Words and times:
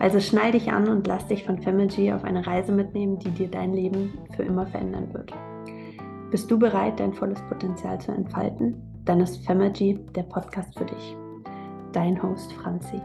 Also 0.00 0.20
schnall 0.20 0.52
dich 0.52 0.70
an 0.70 0.88
und 0.88 1.08
lass 1.08 1.26
dich 1.26 1.44
von 1.44 1.60
Family 1.60 2.12
auf 2.12 2.22
eine 2.22 2.46
Reise 2.46 2.70
mitnehmen, 2.70 3.18
die 3.18 3.30
dir 3.30 3.48
dein 3.48 3.72
Leben 3.72 4.16
für 4.36 4.44
immer 4.44 4.64
verändern 4.64 5.12
wird. 5.12 5.32
Bist 6.30 6.48
du 6.48 6.56
bereit, 6.56 7.00
dein 7.00 7.12
volles 7.12 7.40
Potenzial 7.48 8.00
zu 8.00 8.12
entfalten? 8.12 8.80
Dann 9.04 9.20
ist 9.20 9.44
Family 9.44 9.98
der 10.14 10.22
Podcast 10.22 10.78
für 10.78 10.84
dich. 10.84 11.16
Dein 11.92 12.22
Host 12.22 12.52
Franzi. 12.52 13.00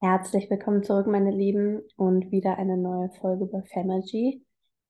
Herzlich 0.00 0.48
willkommen 0.48 0.84
zurück, 0.84 1.08
meine 1.08 1.32
Lieben, 1.32 1.80
und 1.96 2.30
wieder 2.30 2.56
eine 2.56 2.76
neue 2.76 3.08
Folge 3.20 3.46
bei 3.46 3.62
Femergy. 3.62 4.44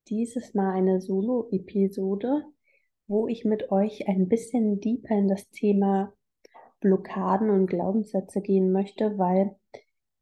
Dieses 0.08 0.52
Mal 0.52 0.72
eine 0.72 1.00
Solo-Episode, 1.00 2.44
wo 3.12 3.28
ich 3.28 3.44
mit 3.44 3.70
euch 3.70 4.08
ein 4.08 4.26
bisschen 4.26 4.80
deeper 4.80 5.14
in 5.14 5.28
das 5.28 5.50
Thema 5.50 6.14
Blockaden 6.80 7.50
und 7.50 7.66
Glaubenssätze 7.66 8.40
gehen 8.40 8.72
möchte, 8.72 9.18
weil 9.18 9.54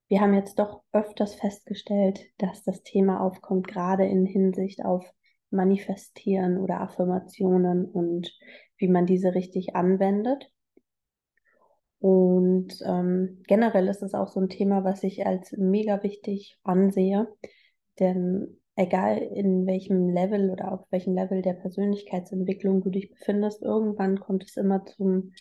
wir 0.09 0.21
haben 0.21 0.35
jetzt 0.35 0.59
doch 0.59 0.83
öfters 0.93 1.37
festgestellt, 1.37 2.21
dass 2.39 2.65
das 2.65 2.83
Thema 2.83 3.21
aufkommt, 3.21 3.69
gerade 3.69 4.05
in 4.07 4.27
Hinsicht 4.27 4.85
auf 4.85 5.09
Manifestieren 5.51 6.59
oder 6.59 6.81
Affirmationen 6.81 7.85
und 7.85 8.37
wie 8.77 8.89
man 8.89 9.07
diese 9.07 9.37
richtig 9.37 9.77
anwendet. 9.77 10.51
Und 12.01 12.75
ähm, 12.85 13.43
generell 13.47 13.87
ist 13.87 14.03
es 14.03 14.15
auch 14.15 14.29
so 14.29 14.41
ein 14.41 14.49
Thema, 14.49 14.83
was 14.83 15.05
ich 15.05 15.27
als 15.27 15.53
mega 15.53 16.03
wichtig 16.03 16.59
ansehe. 16.65 17.29
Denn 18.01 18.60
egal 18.77 19.19
in 19.19 19.67
welchem 19.67 20.09
Level 20.11 20.51
oder 20.51 20.73
auf 20.73 20.87
welchem 20.91 21.15
Level 21.15 21.43
der 21.43 21.55
Persönlichkeitsentwicklung 21.55 22.83
du 22.83 22.91
dich 22.91 23.11
befindest, 23.11 23.63
irgendwann 23.63 24.21
kommt 24.21 24.45
es 24.45 24.57
immer 24.57 24.85
zum 24.85 25.33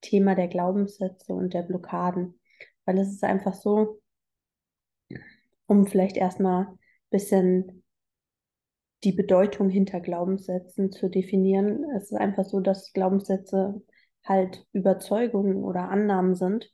Thema 0.00 0.34
der 0.34 0.48
Glaubenssätze 0.48 1.32
und 1.32 1.54
der 1.54 1.62
Blockaden. 1.62 2.38
Weil 2.84 2.98
es 2.98 3.08
ist 3.08 3.24
einfach 3.24 3.54
so, 3.54 4.00
um 5.66 5.86
vielleicht 5.86 6.16
erstmal 6.16 6.66
ein 6.66 6.78
bisschen 7.10 7.84
die 9.04 9.12
Bedeutung 9.12 9.68
hinter 9.68 10.00
Glaubenssätzen 10.00 10.90
zu 10.90 11.08
definieren. 11.08 11.84
Es 11.96 12.10
ist 12.10 12.18
einfach 12.18 12.44
so, 12.44 12.60
dass 12.60 12.92
Glaubenssätze 12.92 13.82
halt 14.24 14.66
Überzeugungen 14.72 15.62
oder 15.64 15.88
Annahmen 15.88 16.34
sind, 16.34 16.70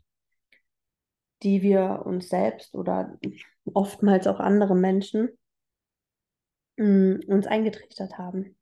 die 1.42 1.62
wir 1.62 2.02
uns 2.06 2.28
selbst 2.28 2.74
oder 2.74 3.18
oftmals 3.72 4.26
auch 4.26 4.40
andere 4.40 4.74
Menschen 4.74 5.28
mm, 6.76 7.20
uns 7.26 7.46
eingetrichtert 7.46 8.18
haben. 8.18 8.56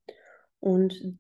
Und 0.60 1.18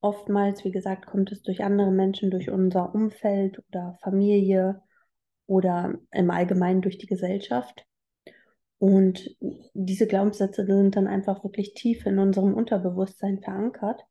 oftmals, 0.00 0.64
wie 0.64 0.70
gesagt, 0.70 1.06
kommt 1.06 1.32
es 1.32 1.42
durch 1.42 1.64
andere 1.64 1.90
Menschen, 1.90 2.30
durch 2.30 2.50
unser 2.50 2.94
Umfeld 2.94 3.62
oder 3.68 3.98
Familie 4.02 4.82
oder 5.46 5.94
im 6.12 6.30
Allgemeinen 6.30 6.82
durch 6.82 6.98
die 6.98 7.06
Gesellschaft. 7.06 7.86
Und 8.78 9.36
diese 9.72 10.06
Glaubenssätze 10.06 10.66
sind 10.66 10.96
dann 10.96 11.06
einfach 11.06 11.42
wirklich 11.42 11.74
tief 11.74 12.04
in 12.06 12.18
unserem 12.18 12.54
Unterbewusstsein 12.54 13.40
verankert 13.40 14.04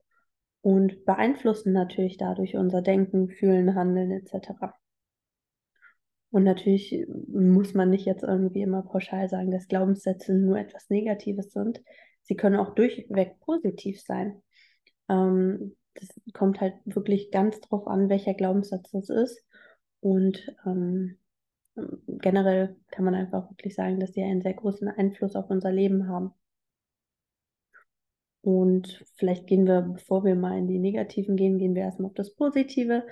und 0.62 1.06
beeinflussen 1.06 1.74
natürlich 1.74 2.18
dadurch 2.18 2.56
unser 2.56 2.82
Denken, 2.82 3.30
Fühlen, 3.30 3.76
Handeln 3.76 4.12
etc. 4.12 4.74
Und 6.32 6.44
natürlich 6.44 7.06
muss 7.28 7.76
man 7.76 7.92
nicht 7.92 8.06
jetzt 8.06 8.24
irgendwie 8.24 8.62
immer 8.64 8.82
pauschal 8.82 9.30
sagen, 9.30 9.52
dass 9.52 9.68
Glaubenssätze 9.68 10.34
nur 10.34 10.58
etwas 10.58 10.90
Negatives 10.90 11.52
sind. 11.52 11.84
Sie 12.24 12.36
können 12.36 12.56
auch 12.56 12.74
durchweg 12.76 13.40
positiv 13.42 14.02
sein. 14.02 14.42
Ähm, 15.10 15.76
das 15.96 16.10
kommt 16.34 16.60
halt 16.60 16.76
wirklich 16.86 17.32
ganz 17.32 17.60
drauf 17.62 17.88
an, 17.88 18.10
welcher 18.10 18.34
Glaubenssatz 18.34 18.92
das 18.92 19.10
ist. 19.10 19.46
Und 20.00 20.54
ähm, 20.66 21.18
generell 22.08 22.76
kann 22.92 23.06
man 23.06 23.16
einfach 23.16 23.50
wirklich 23.50 23.76
sagen, 23.76 24.00
dass 24.00 24.14
sie 24.14 24.24
einen 24.24 24.42
sehr 24.42 24.54
großen 24.54 24.88
Einfluss 24.88 25.36
auf 25.36 25.50
unser 25.50 25.72
Leben 25.72 26.08
haben. 26.08 26.34
Und 28.42 29.06
vielleicht 29.16 29.48
gehen 29.48 29.66
wir, 29.66 29.82
bevor 29.82 30.26
wir 30.26 30.36
mal 30.36 30.58
in 30.58 30.68
die 30.68 30.80
negativen 30.80 31.38
gehen, 31.38 31.58
gehen 31.58 31.76
wir 31.76 31.84
erstmal 31.84 32.10
auf 32.10 32.16
das 32.16 32.36
Positive. 32.36 33.06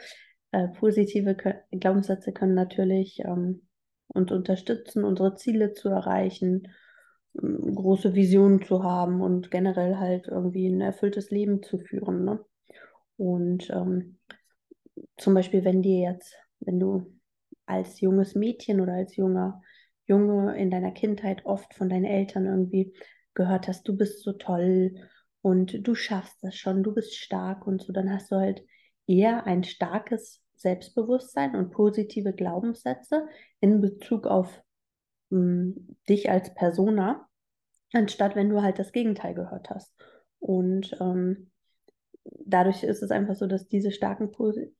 Äh, 0.51 0.67
positive 0.69 1.35
Glaubenssätze 1.71 2.33
können 2.33 2.53
natürlich 2.53 3.19
ähm, 3.23 3.61
uns 4.09 4.31
unterstützen, 4.31 5.05
unsere 5.05 5.35
Ziele 5.35 5.71
zu 5.73 5.87
erreichen, 5.87 6.67
große 7.33 8.13
Visionen 8.13 8.61
zu 8.61 8.83
haben 8.83 9.21
und 9.21 9.51
generell 9.51 9.97
halt 9.97 10.27
irgendwie 10.27 10.67
ein 10.67 10.81
erfülltes 10.81 11.31
Leben 11.31 11.63
zu 11.63 11.77
führen. 11.79 12.25
Ne? 12.25 12.43
Und 13.17 13.69
ähm, 13.69 14.17
zum 15.17 15.33
Beispiel, 15.33 15.63
wenn 15.63 15.81
dir 15.81 16.11
jetzt, 16.11 16.35
wenn 16.59 16.79
du 16.79 17.05
als 17.65 18.01
junges 18.01 18.35
Mädchen 18.35 18.81
oder 18.81 18.93
als 18.93 19.15
junger 19.15 19.61
Junge 20.05 20.57
in 20.57 20.69
deiner 20.69 20.91
Kindheit 20.91 21.45
oft 21.45 21.73
von 21.73 21.89
deinen 21.89 22.05
Eltern 22.05 22.45
irgendwie 22.45 22.93
gehört 23.33 23.67
hast, 23.67 23.87
du 23.87 23.95
bist 23.95 24.23
so 24.23 24.33
toll 24.33 24.95
und 25.41 25.87
du 25.87 25.95
schaffst 25.95 26.43
das 26.43 26.55
schon, 26.55 26.83
du 26.83 26.93
bist 26.93 27.15
stark 27.15 27.65
und 27.65 27.81
so, 27.81 27.93
dann 27.93 28.11
hast 28.11 28.31
du 28.31 28.35
halt 28.35 28.63
eher 29.07 29.45
ein 29.45 29.63
starkes 29.63 30.43
Selbstbewusstsein 30.55 31.55
und 31.55 31.71
positive 31.71 32.33
Glaubenssätze 32.33 33.27
in 33.61 33.79
Bezug 33.81 34.27
auf 34.27 34.61
mh, 35.31 35.39
hm, 35.39 35.97
dich 36.07 36.29
als 36.29 36.53
Persona, 36.53 37.27
anstatt 37.93 38.35
wenn 38.35 38.49
du 38.49 38.61
halt 38.61 38.79
das 38.79 38.91
Gegenteil 38.91 39.33
gehört 39.33 39.69
hast. 39.69 39.93
Und 40.39 40.95
ähm, 40.99 41.51
dadurch 42.23 42.83
ist 42.83 43.03
es 43.03 43.11
einfach 43.11 43.35
so, 43.35 43.47
dass 43.47 43.67
diese 43.67 43.91
starken 43.91 44.31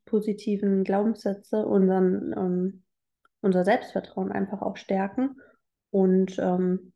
positiven 0.06 0.84
Glaubenssätze 0.84 1.66
unseren, 1.66 2.34
ähm, 2.38 2.84
unser 3.42 3.64
Selbstvertrauen 3.66 4.32
einfach 4.32 4.62
auch 4.62 4.78
stärken 4.78 5.40
und 5.90 6.38
ähm, 6.40 6.94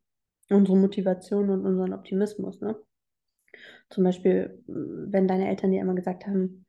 unsere 0.50 0.76
Motivation 0.76 1.50
und 1.50 1.64
unseren 1.64 1.92
Optimismus. 1.92 2.60
Ne? 2.60 2.76
Zum 3.88 4.04
Beispiel, 4.04 4.62
wenn 4.66 5.28
deine 5.28 5.48
Eltern 5.48 5.70
dir 5.70 5.80
immer 5.80 5.94
gesagt 5.94 6.26
haben, 6.26 6.65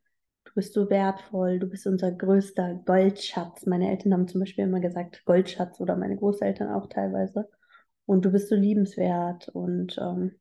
du 0.47 0.53
bist 0.55 0.73
so 0.73 0.89
wertvoll, 0.89 1.59
du 1.59 1.67
bist 1.67 1.85
unser 1.87 2.11
größter 2.11 2.75
Goldschatz. 2.85 3.65
Meine 3.65 3.89
Eltern 3.89 4.13
haben 4.13 4.27
zum 4.27 4.39
Beispiel 4.39 4.63
immer 4.63 4.79
gesagt 4.79 5.23
Goldschatz 5.25 5.79
oder 5.81 5.95
meine 5.95 6.15
Großeltern 6.15 6.71
auch 6.71 6.87
teilweise. 6.87 7.49
Und 8.05 8.23
du 8.23 8.31
bist 8.31 8.47
so 8.47 8.55
liebenswert 8.55 9.49
und 9.49 9.97
ähm, 10.01 10.31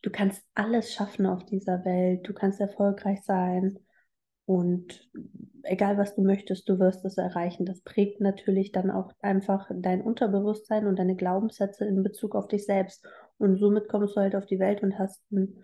du 0.00 0.10
kannst 0.10 0.42
alles 0.54 0.92
schaffen 0.92 1.26
auf 1.26 1.44
dieser 1.44 1.84
Welt, 1.84 2.26
du 2.26 2.32
kannst 2.32 2.60
erfolgreich 2.60 3.22
sein. 3.24 3.78
Und 4.46 5.08
egal 5.62 5.98
was 5.98 6.14
du 6.14 6.22
möchtest, 6.22 6.68
du 6.68 6.78
wirst 6.78 7.04
es 7.04 7.18
erreichen. 7.18 7.66
Das 7.66 7.82
prägt 7.82 8.20
natürlich 8.20 8.72
dann 8.72 8.90
auch 8.90 9.12
einfach 9.20 9.70
dein 9.74 10.00
Unterbewusstsein 10.00 10.86
und 10.86 10.98
deine 10.98 11.14
Glaubenssätze 11.14 11.84
in 11.84 12.02
Bezug 12.02 12.34
auf 12.34 12.48
dich 12.48 12.64
selbst. 12.64 13.06
Und 13.36 13.58
somit 13.58 13.88
kommst 13.88 14.16
du 14.16 14.20
halt 14.20 14.34
auf 14.34 14.46
die 14.46 14.58
Welt 14.58 14.82
und 14.82 14.98
hast 14.98 15.20
ein, 15.30 15.62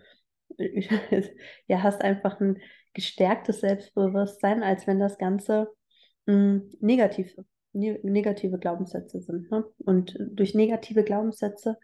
ja, 1.67 1.83
hast 1.83 2.01
einfach 2.01 2.39
ein 2.39 2.59
gestärktes 2.93 3.61
Selbstbewusstsein, 3.61 4.63
als 4.63 4.87
wenn 4.87 4.99
das 4.99 5.17
Ganze 5.17 5.69
mh, 6.25 6.33
hm, 6.33 6.71
negativ, 6.81 7.35
ne 7.73 7.99
negative 8.03 8.57
Glaubenssätze 8.59 9.21
sind. 9.21 9.49
Ne? 9.51 9.65
Und 9.79 10.17
durch 10.19 10.53
negative 10.55 11.03
Glaubenssätze 11.03 11.77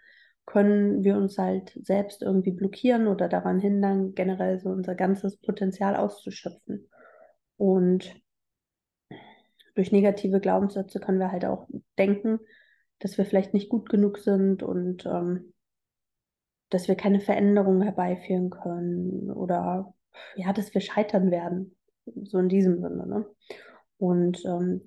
können 0.46 1.04
wir 1.04 1.16
uns 1.18 1.38
halt 1.38 1.78
selbst 1.84 2.22
irgendwie 2.22 2.52
blockieren 2.52 3.08
oder 3.08 3.28
daran 3.28 3.60
hindern, 3.60 4.14
generell 4.14 4.60
so 4.60 4.70
unser 4.70 4.94
ganzes 4.96 5.38
Potenzial 5.38 5.96
auszuschöpfen. 5.96 6.88
Und 7.58 8.16
durch 9.76 9.92
negative 9.92 10.40
Glaubenssätze 10.40 11.00
können 11.00 11.20
wir 11.20 11.32
halt 11.32 11.46
auch 11.46 11.68
denken, 11.98 12.40
dass 13.00 13.18
wir 13.18 13.26
vielleicht 13.26 13.54
nicht 13.54 13.70
gut 13.70 13.90
genug 13.90 14.20
sind 14.20 14.64
und 14.64 15.06
ähm, 15.06 15.54
dass 16.76 16.90
wir 16.90 16.96
keine 16.96 17.22
Veränderung 17.22 17.82
herbeiführen 17.82 18.50
können 18.50 19.32
oder 19.32 19.94
ja, 20.36 20.52
dass 20.52 20.74
wir 20.74 20.82
scheitern 20.82 21.32
werden. 21.32 21.74
So 22.24 22.38
in 22.38 22.50
diesem 22.50 22.82
Sinne. 22.82 23.08
Ne? 23.08 23.26
Und 23.98 24.44
ähm, 24.46 24.82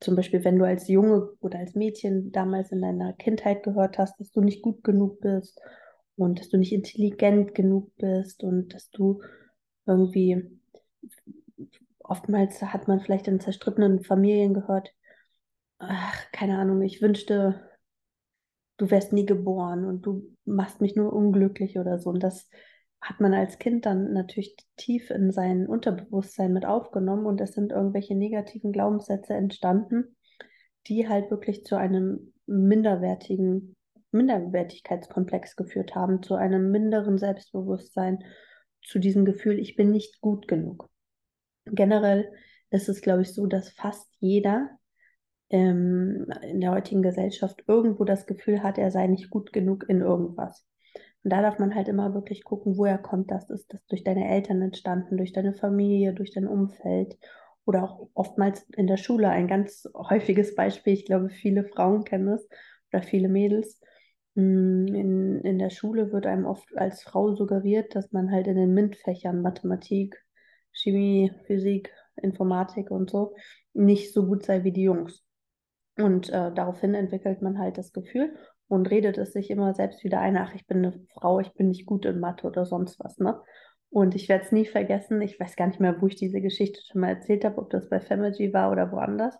zum 0.00 0.16
Beispiel, 0.16 0.44
wenn 0.44 0.58
du 0.58 0.66
als 0.66 0.88
Junge 0.88 1.30
oder 1.40 1.58
als 1.58 1.74
Mädchen 1.74 2.30
damals 2.30 2.72
in 2.72 2.82
deiner 2.82 3.14
Kindheit 3.14 3.62
gehört 3.62 3.96
hast, 3.96 4.20
dass 4.20 4.32
du 4.32 4.42
nicht 4.42 4.60
gut 4.60 4.84
genug 4.84 5.20
bist 5.20 5.58
und 6.16 6.38
dass 6.38 6.50
du 6.50 6.58
nicht 6.58 6.74
intelligent 6.74 7.54
genug 7.54 7.90
bist 7.96 8.44
und 8.44 8.74
dass 8.74 8.90
du 8.90 9.22
irgendwie 9.86 10.60
oftmals 12.00 12.60
hat 12.60 12.86
man 12.86 13.00
vielleicht 13.00 13.28
in 13.28 13.40
zerstrittenen 13.40 14.04
Familien 14.04 14.52
gehört, 14.52 14.92
ach, 15.78 16.30
keine 16.32 16.58
Ahnung, 16.58 16.82
ich 16.82 17.00
wünschte, 17.00 17.62
du 18.82 18.90
wärst 18.90 19.12
nie 19.12 19.26
geboren 19.26 19.84
und 19.84 20.04
du 20.04 20.34
machst 20.44 20.80
mich 20.80 20.96
nur 20.96 21.12
unglücklich 21.12 21.78
oder 21.78 21.98
so. 21.98 22.10
Und 22.10 22.20
das 22.20 22.50
hat 23.00 23.20
man 23.20 23.32
als 23.32 23.60
Kind 23.60 23.86
dann 23.86 24.12
natürlich 24.12 24.56
tief 24.76 25.10
in 25.10 25.30
sein 25.30 25.68
Unterbewusstsein 25.68 26.52
mit 26.52 26.66
aufgenommen 26.66 27.24
und 27.24 27.40
es 27.40 27.52
sind 27.52 27.70
irgendwelche 27.70 28.16
negativen 28.16 28.72
Glaubenssätze 28.72 29.34
entstanden, 29.34 30.16
die 30.88 31.08
halt 31.08 31.30
wirklich 31.30 31.64
zu 31.64 31.76
einem 31.76 32.32
minderwertigen 32.46 33.76
Minderwertigkeitskomplex 34.10 35.54
geführt 35.54 35.94
haben, 35.94 36.22
zu 36.24 36.34
einem 36.34 36.72
minderen 36.72 37.18
Selbstbewusstsein, 37.18 38.24
zu 38.82 38.98
diesem 38.98 39.24
Gefühl, 39.24 39.60
ich 39.60 39.76
bin 39.76 39.92
nicht 39.92 40.20
gut 40.20 40.48
genug. 40.48 40.90
Generell 41.66 42.32
ist 42.70 42.88
es, 42.88 43.00
glaube 43.00 43.22
ich, 43.22 43.32
so, 43.32 43.46
dass 43.46 43.70
fast 43.70 44.08
jeder 44.18 44.70
ähm, 45.52 46.26
in 46.42 46.60
der 46.60 46.72
heutigen 46.72 47.02
Gesellschaft 47.02 47.62
irgendwo 47.66 48.04
das 48.04 48.26
Gefühl 48.26 48.62
hat, 48.62 48.78
er 48.78 48.90
sei 48.90 49.06
nicht 49.06 49.30
gut 49.30 49.52
genug 49.52 49.88
in 49.88 50.00
irgendwas. 50.00 50.66
Und 51.22 51.32
da 51.32 51.40
darf 51.42 51.58
man 51.58 51.74
halt 51.74 51.88
immer 51.88 52.14
wirklich 52.14 52.42
gucken, 52.42 52.76
woher 52.76 52.98
kommt 52.98 53.30
das? 53.30 53.48
Ist 53.50 53.72
das 53.72 53.86
durch 53.86 54.02
deine 54.02 54.28
Eltern 54.28 54.60
entstanden, 54.62 55.16
durch 55.16 55.32
deine 55.32 55.52
Familie, 55.54 56.14
durch 56.14 56.32
dein 56.32 56.48
Umfeld 56.48 57.16
oder 57.64 57.84
auch 57.84 58.08
oftmals 58.14 58.62
in 58.76 58.88
der 58.88 58.96
Schule? 58.96 59.28
Ein 59.28 59.46
ganz 59.46 59.88
häufiges 59.94 60.54
Beispiel, 60.56 60.94
ich 60.94 61.04
glaube, 61.06 61.30
viele 61.30 61.64
Frauen 61.64 62.04
kennen 62.04 62.28
es 62.28 62.48
oder 62.92 63.02
viele 63.02 63.28
Mädels. 63.28 63.80
Hm, 64.34 64.86
in, 64.88 65.40
in 65.42 65.58
der 65.58 65.70
Schule 65.70 66.12
wird 66.12 66.26
einem 66.26 66.46
oft 66.46 66.76
als 66.76 67.02
Frau 67.02 67.34
suggeriert, 67.34 67.94
dass 67.94 68.10
man 68.12 68.32
halt 68.32 68.46
in 68.46 68.56
den 68.56 68.74
MINT-Fächern 68.74 69.42
Mathematik, 69.42 70.16
Chemie, 70.72 71.30
Physik, 71.46 71.92
Informatik 72.16 72.90
und 72.90 73.10
so 73.10 73.34
nicht 73.74 74.12
so 74.12 74.26
gut 74.26 74.44
sei 74.44 74.64
wie 74.64 74.72
die 74.72 74.82
Jungs. 74.82 75.22
Und 75.98 76.30
äh, 76.30 76.52
daraufhin 76.52 76.94
entwickelt 76.94 77.42
man 77.42 77.58
halt 77.58 77.78
das 77.78 77.92
Gefühl 77.92 78.34
und 78.68 78.90
redet 78.90 79.18
es 79.18 79.32
sich 79.32 79.50
immer 79.50 79.74
selbst 79.74 80.02
wieder 80.04 80.20
ein, 80.20 80.36
ach, 80.36 80.54
ich 80.54 80.66
bin 80.66 80.78
eine 80.78 80.92
Frau, 81.12 81.40
ich 81.40 81.52
bin 81.52 81.68
nicht 81.68 81.86
gut 81.86 82.06
in 82.06 82.20
Mathe 82.20 82.46
oder 82.46 82.64
sonst 82.64 82.98
was, 83.00 83.18
ne? 83.18 83.40
Und 83.90 84.14
ich 84.14 84.30
werde 84.30 84.44
es 84.44 84.52
nie 84.52 84.64
vergessen, 84.64 85.20
ich 85.20 85.38
weiß 85.38 85.54
gar 85.54 85.66
nicht 85.66 85.80
mehr, 85.80 86.00
wo 86.00 86.06
ich 86.06 86.16
diese 86.16 86.40
Geschichte 86.40 86.80
schon 86.80 87.02
mal 87.02 87.10
erzählt 87.10 87.44
habe, 87.44 87.58
ob 87.58 87.68
das 87.68 87.90
bei 87.90 88.00
Family 88.00 88.54
war 88.54 88.72
oder 88.72 88.90
woanders. 88.90 89.36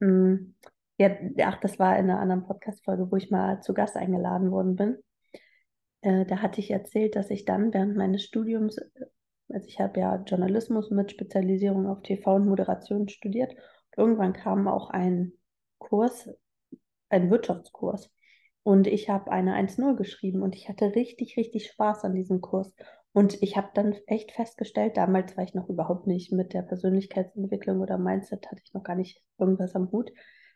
Hm. 0.00 0.54
Ja, 0.96 1.10
ach, 1.44 1.60
das 1.60 1.78
war 1.78 1.98
in 1.98 2.08
einer 2.08 2.20
anderen 2.20 2.44
Podcast-Folge, 2.46 3.10
wo 3.10 3.16
ich 3.16 3.30
mal 3.30 3.60
zu 3.60 3.74
Gast 3.74 3.96
eingeladen 3.96 4.50
worden 4.50 4.76
bin. 4.76 4.98
Äh, 6.00 6.24
da 6.24 6.38
hatte 6.38 6.60
ich 6.60 6.70
erzählt, 6.70 7.16
dass 7.16 7.28
ich 7.28 7.44
dann 7.44 7.74
während 7.74 7.96
meines 7.96 8.24
Studiums 8.24 8.78
also 9.52 9.66
ich 9.68 9.80
habe 9.80 10.00
ja 10.00 10.16
Journalismus 10.26 10.90
mit 10.90 11.10
Spezialisierung 11.10 11.86
auf 11.86 12.02
TV 12.02 12.36
und 12.36 12.46
Moderation 12.46 13.08
studiert. 13.08 13.52
Und 13.52 13.98
irgendwann 13.98 14.32
kam 14.32 14.66
auch 14.68 14.90
ein 14.90 15.32
Kurs, 15.82 16.28
ein 17.08 17.30
Wirtschaftskurs. 17.30 18.10
Und 18.62 18.86
ich 18.86 19.10
habe 19.10 19.32
eine 19.32 19.54
1.0 19.56 19.96
geschrieben 19.96 20.42
und 20.42 20.54
ich 20.54 20.68
hatte 20.68 20.94
richtig, 20.94 21.36
richtig 21.36 21.66
Spaß 21.66 22.04
an 22.04 22.14
diesem 22.14 22.40
Kurs. 22.40 22.74
Und 23.12 23.42
ich 23.42 23.56
habe 23.56 23.70
dann 23.74 23.94
echt 24.06 24.32
festgestellt, 24.32 24.96
damals 24.96 25.36
war 25.36 25.44
ich 25.44 25.54
noch 25.54 25.68
überhaupt 25.68 26.06
nicht 26.06 26.32
mit 26.32 26.54
der 26.54 26.62
Persönlichkeitsentwicklung 26.62 27.80
oder 27.80 27.98
Mindset, 27.98 28.46
hatte 28.50 28.62
ich 28.64 28.72
noch 28.72 28.84
gar 28.84 28.94
nicht 28.94 29.20
irgendwas 29.38 29.74
am 29.74 29.90
Hut, 29.90 30.12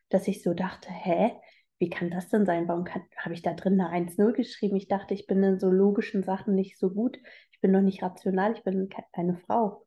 dass 0.08 0.28
ich 0.28 0.42
so 0.42 0.54
dachte, 0.54 0.88
hä, 0.90 1.32
wie 1.78 1.90
kann 1.90 2.10
das 2.10 2.28
denn 2.28 2.46
sein? 2.46 2.68
Warum 2.68 2.86
habe 3.18 3.34
ich 3.34 3.42
da 3.42 3.52
drin 3.52 3.78
eine 3.80 3.90
1-0 3.90 4.32
geschrieben? 4.32 4.76
Ich 4.76 4.88
dachte, 4.88 5.12
ich 5.12 5.26
bin 5.26 5.42
in 5.42 5.58
so 5.58 5.70
logischen 5.70 6.22
Sachen 6.22 6.54
nicht 6.54 6.78
so 6.78 6.90
gut. 6.90 7.18
Ich 7.50 7.60
bin 7.60 7.72
noch 7.72 7.82
nicht 7.82 8.02
rational, 8.02 8.52
ich 8.52 8.62
bin 8.62 8.88
keine 9.12 9.36
Frau. 9.36 9.84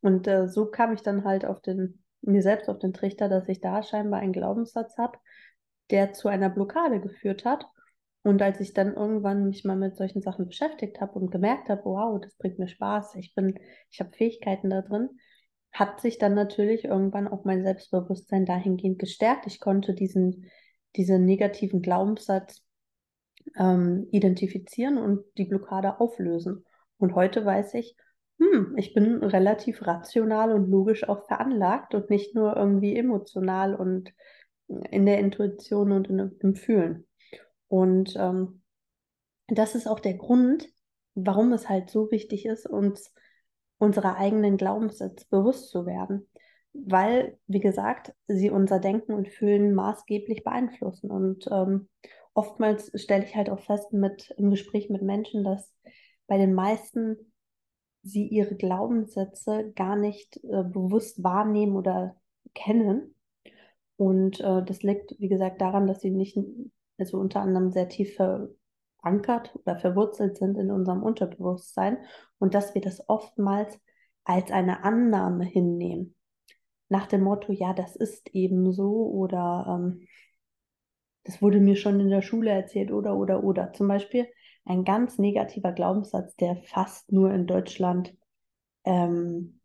Und 0.00 0.26
äh, 0.26 0.48
so 0.48 0.66
kam 0.66 0.92
ich 0.94 1.02
dann 1.02 1.24
halt 1.24 1.44
auf 1.44 1.60
den, 1.60 2.02
mir 2.22 2.42
selbst 2.42 2.68
auf 2.68 2.78
den 2.78 2.92
Trichter, 2.92 3.28
dass 3.28 3.48
ich 3.48 3.60
da 3.60 3.82
scheinbar 3.82 4.20
einen 4.20 4.32
Glaubenssatz 4.32 4.96
habe, 4.98 5.18
der 5.90 6.12
zu 6.12 6.28
einer 6.28 6.50
Blockade 6.50 7.00
geführt 7.00 7.44
hat. 7.44 7.66
Und 8.22 8.42
als 8.42 8.60
ich 8.60 8.74
dann 8.74 8.94
irgendwann 8.94 9.44
mich 9.44 9.64
mal 9.64 9.76
mit 9.76 9.96
solchen 9.96 10.22
Sachen 10.22 10.46
beschäftigt 10.46 11.00
habe 11.00 11.18
und 11.18 11.30
gemerkt 11.30 11.68
habe, 11.68 11.84
wow, 11.84 12.20
das 12.20 12.34
bringt 12.36 12.58
mir 12.58 12.68
Spaß, 12.68 13.14
ich 13.14 13.34
bin, 13.34 13.58
ich 13.90 14.00
habe 14.00 14.10
Fähigkeiten 14.12 14.70
da 14.70 14.82
drin, 14.82 15.08
hat 15.72 16.00
sich 16.00 16.18
dann 16.18 16.34
natürlich 16.34 16.84
irgendwann 16.84 17.28
auch 17.28 17.44
mein 17.44 17.62
Selbstbewusstsein 17.62 18.44
dahingehend 18.44 18.98
gestärkt. 18.98 19.46
Ich 19.46 19.60
konnte 19.60 19.94
diesen 19.94 20.50
diesen 20.96 21.24
negativen 21.24 21.82
Glaubenssatz 21.82 22.62
ähm, 23.56 24.08
identifizieren 24.10 24.98
und 24.98 25.24
die 25.36 25.44
Blockade 25.44 26.00
auflösen. 26.00 26.64
Und 26.98 27.14
heute 27.14 27.44
weiß 27.44 27.74
ich, 27.74 27.96
hm, 28.38 28.74
ich 28.76 28.94
bin 28.94 29.22
relativ 29.22 29.86
rational 29.86 30.52
und 30.52 30.68
logisch 30.70 31.08
auch 31.08 31.26
veranlagt 31.26 31.94
und 31.94 32.10
nicht 32.10 32.34
nur 32.34 32.56
irgendwie 32.56 32.96
emotional 32.96 33.74
und 33.74 34.12
in 34.66 35.06
der 35.06 35.18
Intuition 35.18 35.92
und 35.92 36.08
in, 36.08 36.36
im 36.40 36.54
Fühlen. 36.54 37.06
Und 37.68 38.14
ähm, 38.16 38.62
das 39.48 39.74
ist 39.74 39.86
auch 39.86 40.00
der 40.00 40.14
Grund, 40.14 40.68
warum 41.14 41.52
es 41.52 41.68
halt 41.68 41.90
so 41.90 42.10
wichtig 42.10 42.46
ist, 42.46 42.66
uns 42.66 43.12
unserer 43.78 44.16
eigenen 44.16 44.56
Glaubenssätze 44.56 45.26
bewusst 45.30 45.70
zu 45.70 45.86
werden 45.86 46.28
weil, 46.86 47.38
wie 47.46 47.60
gesagt, 47.60 48.12
sie 48.26 48.50
unser 48.50 48.78
Denken 48.78 49.12
und 49.12 49.28
Fühlen 49.28 49.74
maßgeblich 49.74 50.44
beeinflussen. 50.44 51.10
Und 51.10 51.46
ähm, 51.50 51.88
oftmals 52.34 52.90
stelle 52.94 53.24
ich 53.24 53.34
halt 53.34 53.50
auch 53.50 53.60
fest 53.60 53.92
mit, 53.92 54.32
im 54.36 54.50
Gespräch 54.50 54.90
mit 54.90 55.02
Menschen, 55.02 55.44
dass 55.44 55.72
bei 56.26 56.38
den 56.38 56.54
meisten 56.54 57.32
sie 58.08 58.26
ihre 58.26 58.56
Glaubenssätze 58.56 59.72
gar 59.74 59.96
nicht 59.96 60.36
äh, 60.44 60.64
bewusst 60.64 61.22
wahrnehmen 61.22 61.76
oder 61.76 62.16
kennen. 62.54 63.14
Und 63.96 64.40
äh, 64.40 64.64
das 64.64 64.82
liegt, 64.82 65.14
wie 65.18 65.28
gesagt, 65.28 65.60
daran, 65.60 65.86
dass 65.86 66.00
sie 66.00 66.10
nicht, 66.10 66.38
also 66.98 67.18
unter 67.18 67.40
anderem 67.40 67.70
sehr 67.70 67.88
tief 67.88 68.16
verankert 68.16 69.54
oder 69.54 69.78
verwurzelt 69.78 70.36
sind 70.36 70.56
in 70.56 70.70
unserem 70.70 71.02
Unterbewusstsein 71.02 71.98
und 72.38 72.54
dass 72.54 72.74
wir 72.74 72.82
das 72.82 73.08
oftmals 73.08 73.78
als 74.24 74.50
eine 74.50 74.84
Annahme 74.84 75.44
hinnehmen 75.44 76.14
nach 76.88 77.06
dem 77.06 77.22
Motto, 77.22 77.52
ja, 77.52 77.72
das 77.74 77.96
ist 77.96 78.34
eben 78.34 78.72
so 78.72 79.06
oder 79.10 79.66
ähm, 79.68 80.06
das 81.24 81.42
wurde 81.42 81.60
mir 81.60 81.76
schon 81.76 82.00
in 82.00 82.08
der 82.08 82.22
Schule 82.22 82.50
erzählt 82.50 82.90
oder 82.90 83.16
oder 83.16 83.44
oder. 83.44 83.72
Zum 83.72 83.88
Beispiel 83.88 84.26
ein 84.68 84.84
ganz 84.84 85.18
negativer 85.18 85.72
Glaubenssatz, 85.72 86.36
der 86.36 86.56
fast 86.56 87.10
nur 87.10 87.32
in 87.32 87.46
Deutschland 87.46 88.14
ähm, 88.84 89.60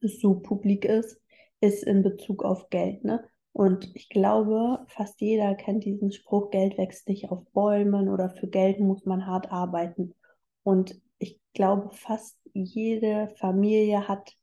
so 0.00 0.34
publik 0.40 0.84
ist, 0.84 1.20
ist 1.60 1.82
in 1.82 2.02
Bezug 2.02 2.44
auf 2.44 2.70
Geld. 2.70 3.04
Ne? 3.04 3.24
Und 3.52 3.90
ich 3.94 4.08
glaube, 4.08 4.84
fast 4.88 5.20
jeder 5.20 5.54
kennt 5.54 5.84
diesen 5.84 6.12
Spruch, 6.12 6.50
Geld 6.50 6.78
wächst 6.78 7.08
nicht 7.08 7.30
auf 7.30 7.44
Bäumen 7.52 8.08
oder 8.08 8.30
für 8.30 8.48
Geld 8.48 8.78
muss 8.78 9.04
man 9.04 9.26
hart 9.26 9.50
arbeiten. 9.50 10.14
Und 10.62 11.00
ich 11.18 11.40
glaube, 11.52 11.90
fast 11.90 12.38
jede 12.54 13.28
Familie 13.36 14.06
hat 14.06 14.36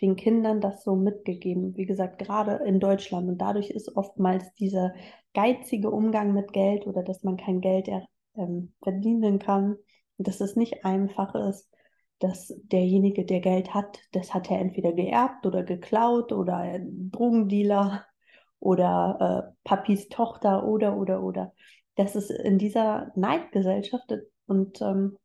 den 0.00 0.16
Kindern 0.16 0.60
das 0.60 0.84
so 0.84 0.94
mitgegeben. 0.94 1.76
Wie 1.76 1.86
gesagt, 1.86 2.18
gerade 2.18 2.64
in 2.64 2.78
Deutschland. 2.80 3.28
Und 3.28 3.38
dadurch 3.38 3.70
ist 3.70 3.96
oftmals 3.96 4.52
dieser 4.54 4.94
geizige 5.34 5.90
Umgang 5.90 6.32
mit 6.32 6.52
Geld 6.52 6.86
oder 6.86 7.02
dass 7.02 7.22
man 7.22 7.36
kein 7.36 7.60
Geld 7.60 7.88
ähm, 8.36 8.72
verdienen 8.82 9.38
kann 9.38 9.76
und 10.16 10.28
dass 10.28 10.40
es 10.40 10.56
nicht 10.56 10.84
einfach 10.84 11.34
ist, 11.34 11.68
dass 12.18 12.54
derjenige, 12.64 13.24
der 13.24 13.40
Geld 13.40 13.74
hat, 13.74 14.00
das 14.12 14.32
hat 14.32 14.50
er 14.50 14.60
entweder 14.60 14.92
geerbt 14.92 15.46
oder 15.46 15.62
geklaut 15.62 16.32
oder 16.32 16.56
ein 16.56 17.10
Drogendealer 17.10 18.04
oder 18.60 19.52
äh, 19.52 19.56
Papis 19.64 20.08
Tochter 20.08 20.66
oder 20.66 20.96
oder 20.96 21.22
oder. 21.22 21.52
Das 21.96 22.16
ist 22.16 22.30
in 22.30 22.58
dieser 22.58 23.12
Neidgesellschaft 23.14 24.12
und 24.46 24.80
ähm, 24.80 25.16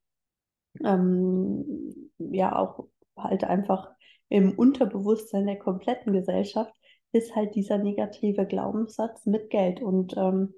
ähm, 0.83 2.11
ja 2.17 2.55
auch 2.55 2.87
halt 3.15 3.43
einfach 3.43 3.91
im 4.29 4.51
Unterbewusstsein 4.57 5.47
der 5.47 5.57
kompletten 5.57 6.13
Gesellschaft 6.13 6.73
ist 7.11 7.35
halt 7.35 7.55
dieser 7.55 7.77
negative 7.77 8.45
Glaubenssatz 8.45 9.25
mit 9.25 9.49
Geld. 9.49 9.81
Und 9.81 10.15
ähm, 10.15 10.53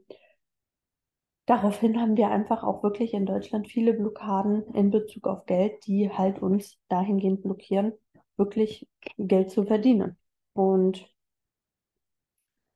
daraufhin 1.51 1.99
haben 1.99 2.15
wir 2.15 2.29
einfach 2.29 2.63
auch 2.63 2.81
wirklich 2.81 3.13
in 3.13 3.25
Deutschland 3.25 3.67
viele 3.67 3.93
Blockaden 3.93 4.73
in 4.73 4.89
Bezug 4.89 5.27
auf 5.27 5.45
Geld, 5.45 5.85
die 5.85 6.09
halt 6.09 6.41
uns 6.41 6.79
dahingehend 6.87 7.41
blockieren, 7.41 7.91
wirklich 8.37 8.87
Geld 9.17 9.51
zu 9.51 9.65
verdienen. 9.65 10.17
Und 10.53 11.13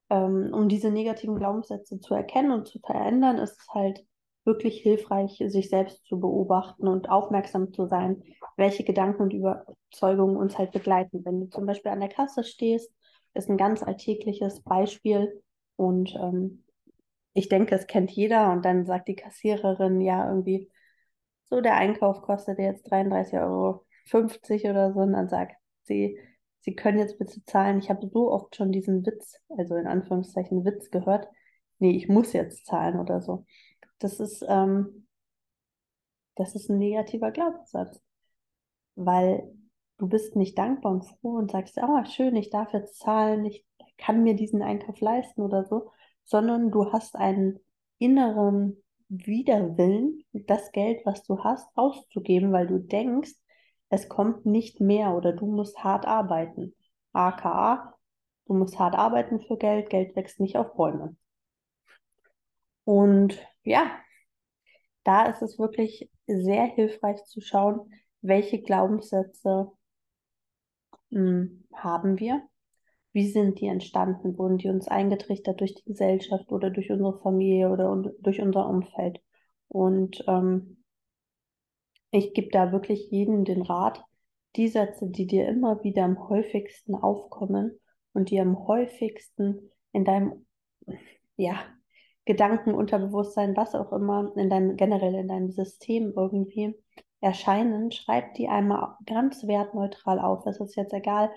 ähm, 0.09 0.51
um 0.53 0.67
diese 0.67 0.91
negativen 0.91 1.37
Glaubenssätze 1.37 2.01
zu 2.01 2.13
erkennen 2.15 2.51
und 2.51 2.67
zu 2.67 2.79
verändern, 2.79 3.37
ist 3.37 3.57
es 3.61 3.67
halt 3.69 4.05
wirklich 4.43 4.81
hilfreich, 4.81 5.41
sich 5.47 5.69
selbst 5.69 6.05
zu 6.05 6.19
beobachten 6.19 6.89
und 6.89 7.09
aufmerksam 7.09 7.71
zu 7.71 7.87
sein, 7.87 8.23
welche 8.57 8.83
Gedanken 8.83 9.23
und 9.23 9.33
Überzeugungen 9.33 10.35
uns 10.35 10.57
halt 10.57 10.73
begleiten. 10.73 11.23
Wenn 11.23 11.39
du 11.39 11.49
zum 11.49 11.65
Beispiel 11.65 11.91
an 11.91 12.01
der 12.01 12.09
Kasse 12.09 12.43
stehst, 12.43 12.91
ist 13.33 13.49
ein 13.49 13.57
ganz 13.57 13.83
alltägliches 13.83 14.61
Beispiel 14.61 15.41
und 15.77 16.13
ähm, 16.15 16.64
ich 17.35 17.49
denke, 17.49 17.75
es 17.75 17.85
kennt 17.85 18.09
jeder 18.09 18.51
und 18.51 18.65
dann 18.65 18.87
sagt 18.87 19.07
die 19.07 19.15
Kassiererin 19.15 20.01
ja 20.01 20.27
irgendwie, 20.27 20.71
so 21.45 21.61
der 21.61 21.75
Einkauf 21.75 22.23
kostet 22.23 22.57
jetzt 22.57 22.91
33,50 22.91 23.43
Euro 23.43 24.71
oder 24.71 24.93
so 24.93 24.99
und 25.01 25.13
dann 25.13 25.29
sagt 25.29 25.55
sie, 25.83 26.17
Sie 26.65 26.75
können 26.75 26.97
jetzt 26.97 27.19
bitte 27.19 27.43
zahlen. 27.45 27.77
Ich 27.77 27.91
habe 27.91 28.07
so 28.07 28.31
oft 28.31 28.55
schon 28.55 28.71
diesen 28.71 29.05
Witz, 29.05 29.39
also 29.49 29.75
in 29.75 29.85
Anführungszeichen 29.85 30.65
Witz 30.65 30.89
gehört. 30.89 31.27
Nee, 31.77 31.91
ich 31.95 32.07
muss 32.09 32.33
jetzt 32.33 32.65
zahlen 32.65 32.99
oder 32.99 33.21
so. 33.21 33.45
Das 33.99 34.19
ist, 34.19 34.43
ähm, 34.49 35.05
das 36.33 36.55
ist 36.55 36.69
ein 36.69 36.79
negativer 36.79 37.29
Glaubenssatz, 37.29 38.01
weil 38.95 39.47
du 39.99 40.07
bist 40.07 40.35
nicht 40.35 40.57
dankbar 40.57 40.93
und 40.93 41.05
froh 41.05 41.35
und 41.37 41.51
sagst, 41.51 41.77
oh, 41.79 42.03
schön, 42.05 42.35
ich 42.35 42.49
darf 42.49 42.73
jetzt 42.73 42.97
zahlen, 42.97 43.45
ich 43.45 43.63
kann 43.99 44.23
mir 44.23 44.33
diesen 44.35 44.63
Einkauf 44.63 44.99
leisten 44.99 45.43
oder 45.43 45.65
so, 45.65 45.91
sondern 46.25 46.71
du 46.71 46.91
hast 46.91 47.15
einen 47.15 47.59
inneren 47.99 48.83
Widerwillen, 49.07 50.23
das 50.33 50.71
Geld, 50.71 51.05
was 51.05 51.23
du 51.23 51.43
hast, 51.43 51.67
auszugeben, 51.75 52.51
weil 52.51 52.67
du 52.67 52.79
denkst, 52.79 53.33
es 53.89 54.09
kommt 54.09 54.45
nicht 54.45 54.81
mehr 54.81 55.15
oder 55.15 55.31
du 55.31 55.45
musst 55.45 55.83
hart 55.83 56.05
arbeiten. 56.05 56.75
AKA, 57.13 57.93
du 58.47 58.53
musst 58.55 58.79
hart 58.79 58.95
arbeiten 58.95 59.39
für 59.41 59.57
Geld, 59.57 59.89
Geld 59.89 60.15
wächst 60.15 60.39
nicht 60.39 60.57
auf 60.57 60.75
Bäume. 60.75 61.15
Und 62.83 63.39
ja, 63.63 63.91
da 65.03 65.27
ist 65.27 65.41
es 65.41 65.59
wirklich 65.59 66.09
sehr 66.27 66.65
hilfreich 66.65 67.23
zu 67.25 67.41
schauen, 67.41 67.93
welche 68.21 68.61
Glaubenssätze 68.61 69.71
mh, 71.09 71.19
hm, 71.19 71.67
haben 71.73 72.19
wir, 72.19 72.41
wie 73.15 73.29
sind 73.29 73.61
die 73.61 73.67
entstanden, 73.67 74.37
wurden 74.37 74.57
die 74.57 74.67
uns 74.67 74.89
eingetrichtert 74.89 75.61
durch 75.61 75.73
die 75.73 75.85
Gesellschaft 75.85 76.51
oder 76.51 76.69
durch 76.69 76.91
unsere 76.91 77.17
Familie 77.21 77.71
oder 77.71 77.95
durch 78.19 78.41
unser 78.41 78.67
Umfeld. 78.67 79.21
Und 79.69 80.21
ähm, 80.27 80.83
ich 82.11 82.33
gebe 82.33 82.49
da 82.49 82.73
wirklich 82.73 83.09
jedem 83.11 83.45
den 83.45 83.61
Rat, 83.61 84.03
die 84.57 84.67
Sätze, 84.67 85.07
die 85.07 85.27
dir 85.27 85.47
immer 85.47 85.81
wieder 85.81 86.03
am 86.03 86.27
häufigsten 86.27 86.93
aufkommen 86.93 87.79
und 88.11 88.31
die 88.31 88.39
am 88.41 88.67
häufigsten 88.67 89.71
in 89.93 90.03
deinem, 90.03 90.45
ja, 91.37 91.55
Gedanken, 92.25 92.73
Unterbewusstsein, 92.73 93.55
was 93.55 93.75
auch 93.75 93.93
immer, 93.93 94.33
in 94.35 94.49
deinem, 94.49 94.75
generell 94.75 95.15
in 95.15 95.29
deinem 95.29 95.51
System 95.51 96.11
irgendwie 96.17 96.75
erscheinen, 97.21 97.93
schreib 97.93 98.33
die 98.33 98.49
einmal 98.49 98.97
ganz 99.05 99.47
wertneutral 99.47 100.19
auf. 100.19 100.45
Es 100.47 100.59
ist 100.59 100.75
jetzt 100.75 100.93
egal, 100.93 101.31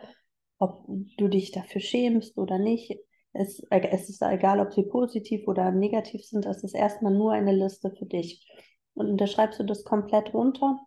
ob 0.59 0.85
du 1.17 1.29
dich 1.29 1.53
dafür 1.53 1.81
schämst 1.81 2.37
oder 2.37 2.59
nicht. 2.59 2.99
Es, 3.33 3.63
es 3.71 4.09
ist 4.09 4.23
egal, 4.23 4.61
ob 4.61 4.73
sie 4.73 4.83
positiv 4.83 5.47
oder 5.47 5.71
negativ 5.71 6.25
sind. 6.25 6.47
Es 6.47 6.65
ist 6.65 6.75
erstmal 6.75 7.13
nur 7.13 7.33
eine 7.33 7.53
Liste 7.53 7.91
für 7.91 8.07
dich 8.07 8.47
und 8.95 9.17
da 9.17 9.27
schreibst 9.27 9.61
du 9.61 9.65
das 9.65 9.85
komplett 9.85 10.35
runter. 10.35 10.79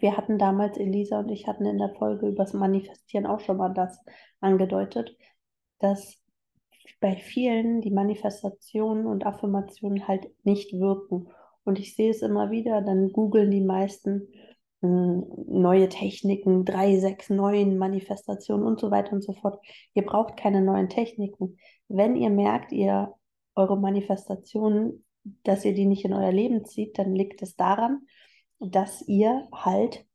Wir 0.00 0.16
hatten 0.16 0.38
damals, 0.38 0.78
Elisa 0.78 1.20
und 1.20 1.30
ich 1.30 1.46
hatten 1.46 1.66
in 1.66 1.78
der 1.78 1.94
Folge 1.94 2.28
über 2.28 2.44
das 2.44 2.52
Manifestieren 2.52 3.26
auch 3.26 3.40
schon 3.40 3.56
mal 3.56 3.72
das 3.74 3.98
angedeutet, 4.40 5.16
dass 5.78 6.20
bei 7.00 7.16
vielen 7.16 7.80
die 7.80 7.90
Manifestationen 7.90 9.06
und 9.06 9.26
Affirmationen 9.26 10.06
halt 10.06 10.26
nicht 10.44 10.72
wirken. 10.72 11.28
Und 11.64 11.78
ich 11.78 11.96
sehe 11.96 12.10
es 12.10 12.22
immer 12.22 12.50
wieder, 12.50 12.82
dann 12.82 13.10
googeln 13.10 13.50
die 13.50 13.60
meisten 13.60 14.28
neue 14.84 15.88
Techniken, 15.88 16.64
drei, 16.64 16.98
sechs 16.98 17.30
neuen 17.30 17.78
Manifestationen 17.78 18.66
und 18.66 18.80
so 18.80 18.90
weiter 18.90 19.12
und 19.12 19.22
so 19.22 19.32
fort. 19.32 19.64
Ihr 19.94 20.04
braucht 20.04 20.36
keine 20.36 20.62
neuen 20.62 20.88
Techniken. 20.88 21.58
Wenn 21.88 22.16
ihr 22.16 22.30
merkt, 22.30 22.72
ihr 22.72 23.14
eure 23.54 23.78
Manifestationen 23.78 25.04
dass 25.42 25.64
ihr 25.64 25.74
die 25.74 25.86
nicht 25.86 26.04
in 26.04 26.12
euer 26.12 26.32
Leben 26.32 26.64
zieht, 26.64 26.98
dann 26.98 27.14
liegt 27.14 27.42
es 27.42 27.56
daran, 27.56 28.06
dass 28.60 29.02
ihr 29.08 29.48
halt, 29.52 30.06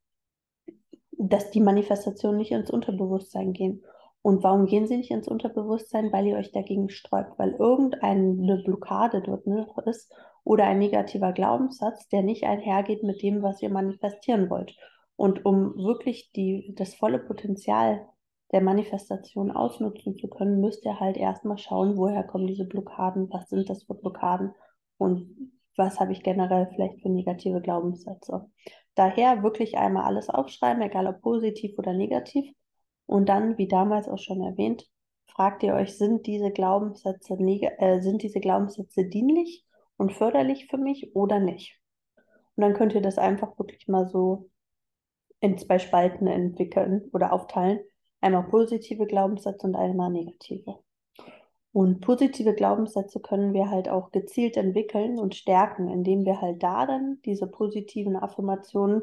dass 1.11 1.51
die 1.51 1.61
Manifestationen 1.61 2.38
nicht 2.38 2.51
ins 2.51 2.69
Unterbewusstsein 2.69 3.53
gehen. 3.53 3.83
Und 4.21 4.43
warum 4.43 4.65
gehen 4.65 4.88
sie 4.88 4.97
nicht 4.97 5.11
ins 5.11 5.27
Unterbewusstsein? 5.27 6.11
Weil 6.11 6.27
ihr 6.27 6.38
euch 6.38 6.51
dagegen 6.51 6.89
sträubt, 6.89 7.39
weil 7.39 7.53
irgendeine 7.53 8.61
Blockade 8.63 9.21
dort 9.21 9.47
noch 9.47 9.77
ist 9.79 10.13
oder 10.49 10.63
ein 10.63 10.79
negativer 10.79 11.31
Glaubenssatz, 11.31 12.07
der 12.07 12.23
nicht 12.23 12.43
einhergeht 12.43 13.03
mit 13.03 13.21
dem, 13.21 13.43
was 13.43 13.61
ihr 13.61 13.69
manifestieren 13.69 14.49
wollt. 14.49 14.75
Und 15.15 15.45
um 15.45 15.75
wirklich 15.75 16.31
die, 16.31 16.73
das 16.75 16.95
volle 16.95 17.19
Potenzial 17.19 18.07
der 18.51 18.61
Manifestation 18.61 19.51
ausnutzen 19.51 20.15
zu 20.17 20.27
können, 20.27 20.59
müsst 20.59 20.85
ihr 20.85 20.99
halt 20.99 21.17
erstmal 21.17 21.59
schauen, 21.59 21.97
woher 21.97 22.23
kommen 22.23 22.47
diese 22.47 22.65
Blockaden, 22.65 23.29
was 23.29 23.47
sind 23.47 23.69
das 23.69 23.83
für 23.83 23.93
Blockaden 23.93 24.55
und 24.97 25.51
was 25.77 25.99
habe 25.99 26.13
ich 26.13 26.23
generell 26.23 26.67
vielleicht 26.73 26.99
für 27.03 27.09
negative 27.09 27.61
Glaubenssätze. 27.61 28.49
Daher 28.95 29.43
wirklich 29.43 29.77
einmal 29.77 30.05
alles 30.05 30.31
aufschreiben, 30.31 30.81
egal 30.81 31.05
ob 31.05 31.21
positiv 31.21 31.77
oder 31.77 31.93
negativ. 31.93 32.51
Und 33.05 33.29
dann, 33.29 33.59
wie 33.59 33.67
damals 33.67 34.09
auch 34.09 34.17
schon 34.17 34.41
erwähnt, 34.41 34.83
fragt 35.27 35.61
ihr 35.61 35.75
euch, 35.75 35.95
sind 35.95 36.25
diese 36.25 36.49
Glaubenssätze, 36.49 37.35
äh, 37.35 37.99
sind 38.01 38.23
diese 38.23 38.39
Glaubenssätze 38.39 39.05
dienlich 39.05 39.63
und 39.99 40.13
förderlich 40.13 40.67
für 40.67 40.77
mich 40.77 41.15
oder 41.15 41.39
nicht? 41.39 41.77
Und 42.55 42.63
dann 42.63 42.73
könnt 42.73 42.95
ihr 42.95 43.01
das 43.01 43.17
einfach 43.17 43.59
wirklich 43.59 43.87
mal 43.87 44.07
so 44.07 44.49
in 45.41 45.57
zwei 45.57 45.77
Spalten 45.77 46.25
entwickeln 46.27 47.09
oder 47.13 47.33
aufteilen. 47.33 47.79
Einmal 48.21 48.43
positive 48.43 49.05
Glaubenssätze 49.05 49.67
und 49.67 49.75
einmal 49.75 50.09
negative. 50.09 50.79
Und 51.71 52.01
positive 52.01 52.55
Glaubenssätze 52.55 53.19
können 53.19 53.53
wir 53.53 53.69
halt 53.69 53.89
auch 53.89 54.11
gezielt 54.11 54.57
entwickeln 54.57 55.19
und 55.19 55.35
stärken, 55.35 55.87
indem 55.89 56.25
wir 56.25 56.41
halt 56.41 56.63
da 56.63 56.85
dann 56.85 57.19
diese 57.25 57.47
positiven 57.47 58.15
Affirmationen 58.15 59.01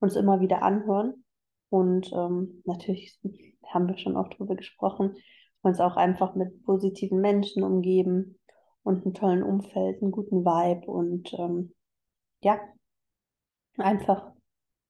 uns 0.00 0.16
immer 0.16 0.40
wieder 0.40 0.62
anhören. 0.62 1.24
Und 1.70 2.10
ähm, 2.12 2.62
natürlich 2.64 3.18
haben 3.66 3.86
wir 3.88 3.98
schon 3.98 4.16
oft 4.16 4.38
drüber 4.38 4.56
gesprochen, 4.56 5.16
uns 5.60 5.78
auch 5.78 5.96
einfach 5.96 6.34
mit 6.34 6.64
positiven 6.64 7.20
Menschen 7.20 7.62
umgeben 7.62 8.37
und 8.82 9.04
einem 9.04 9.14
tollen 9.14 9.42
Umfeld, 9.42 10.02
einen 10.02 10.10
guten 10.10 10.44
Vibe 10.44 10.90
und 10.90 11.32
ähm, 11.34 11.74
ja, 12.42 12.58
einfach 13.76 14.32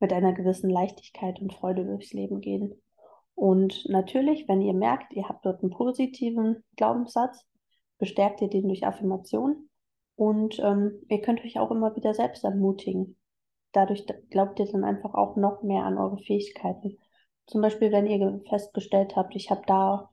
mit 0.00 0.12
einer 0.12 0.32
gewissen 0.32 0.70
Leichtigkeit 0.70 1.40
und 1.40 1.54
Freude 1.54 1.84
durchs 1.84 2.12
Leben 2.12 2.40
gehen. 2.40 2.80
Und 3.34 3.86
natürlich, 3.88 4.48
wenn 4.48 4.60
ihr 4.60 4.74
merkt, 4.74 5.12
ihr 5.12 5.28
habt 5.28 5.44
dort 5.46 5.62
einen 5.62 5.70
positiven 5.70 6.64
Glaubenssatz, 6.76 7.44
bestärkt 7.98 8.42
ihr 8.42 8.48
den 8.48 8.68
durch 8.68 8.86
Affirmation 8.86 9.68
und 10.16 10.58
ähm, 10.60 11.00
ihr 11.08 11.20
könnt 11.20 11.44
euch 11.44 11.58
auch 11.58 11.70
immer 11.70 11.94
wieder 11.94 12.14
selbst 12.14 12.44
ermutigen. 12.44 13.16
Dadurch 13.72 14.06
glaubt 14.30 14.58
ihr 14.58 14.66
dann 14.66 14.84
einfach 14.84 15.14
auch 15.14 15.36
noch 15.36 15.62
mehr 15.62 15.84
an 15.84 15.98
eure 15.98 16.18
Fähigkeiten. 16.18 16.98
Zum 17.46 17.60
Beispiel, 17.60 17.92
wenn 17.92 18.06
ihr 18.06 18.40
festgestellt 18.48 19.14
habt, 19.16 19.36
ich 19.36 19.50
habe 19.50 19.62
da 19.66 20.10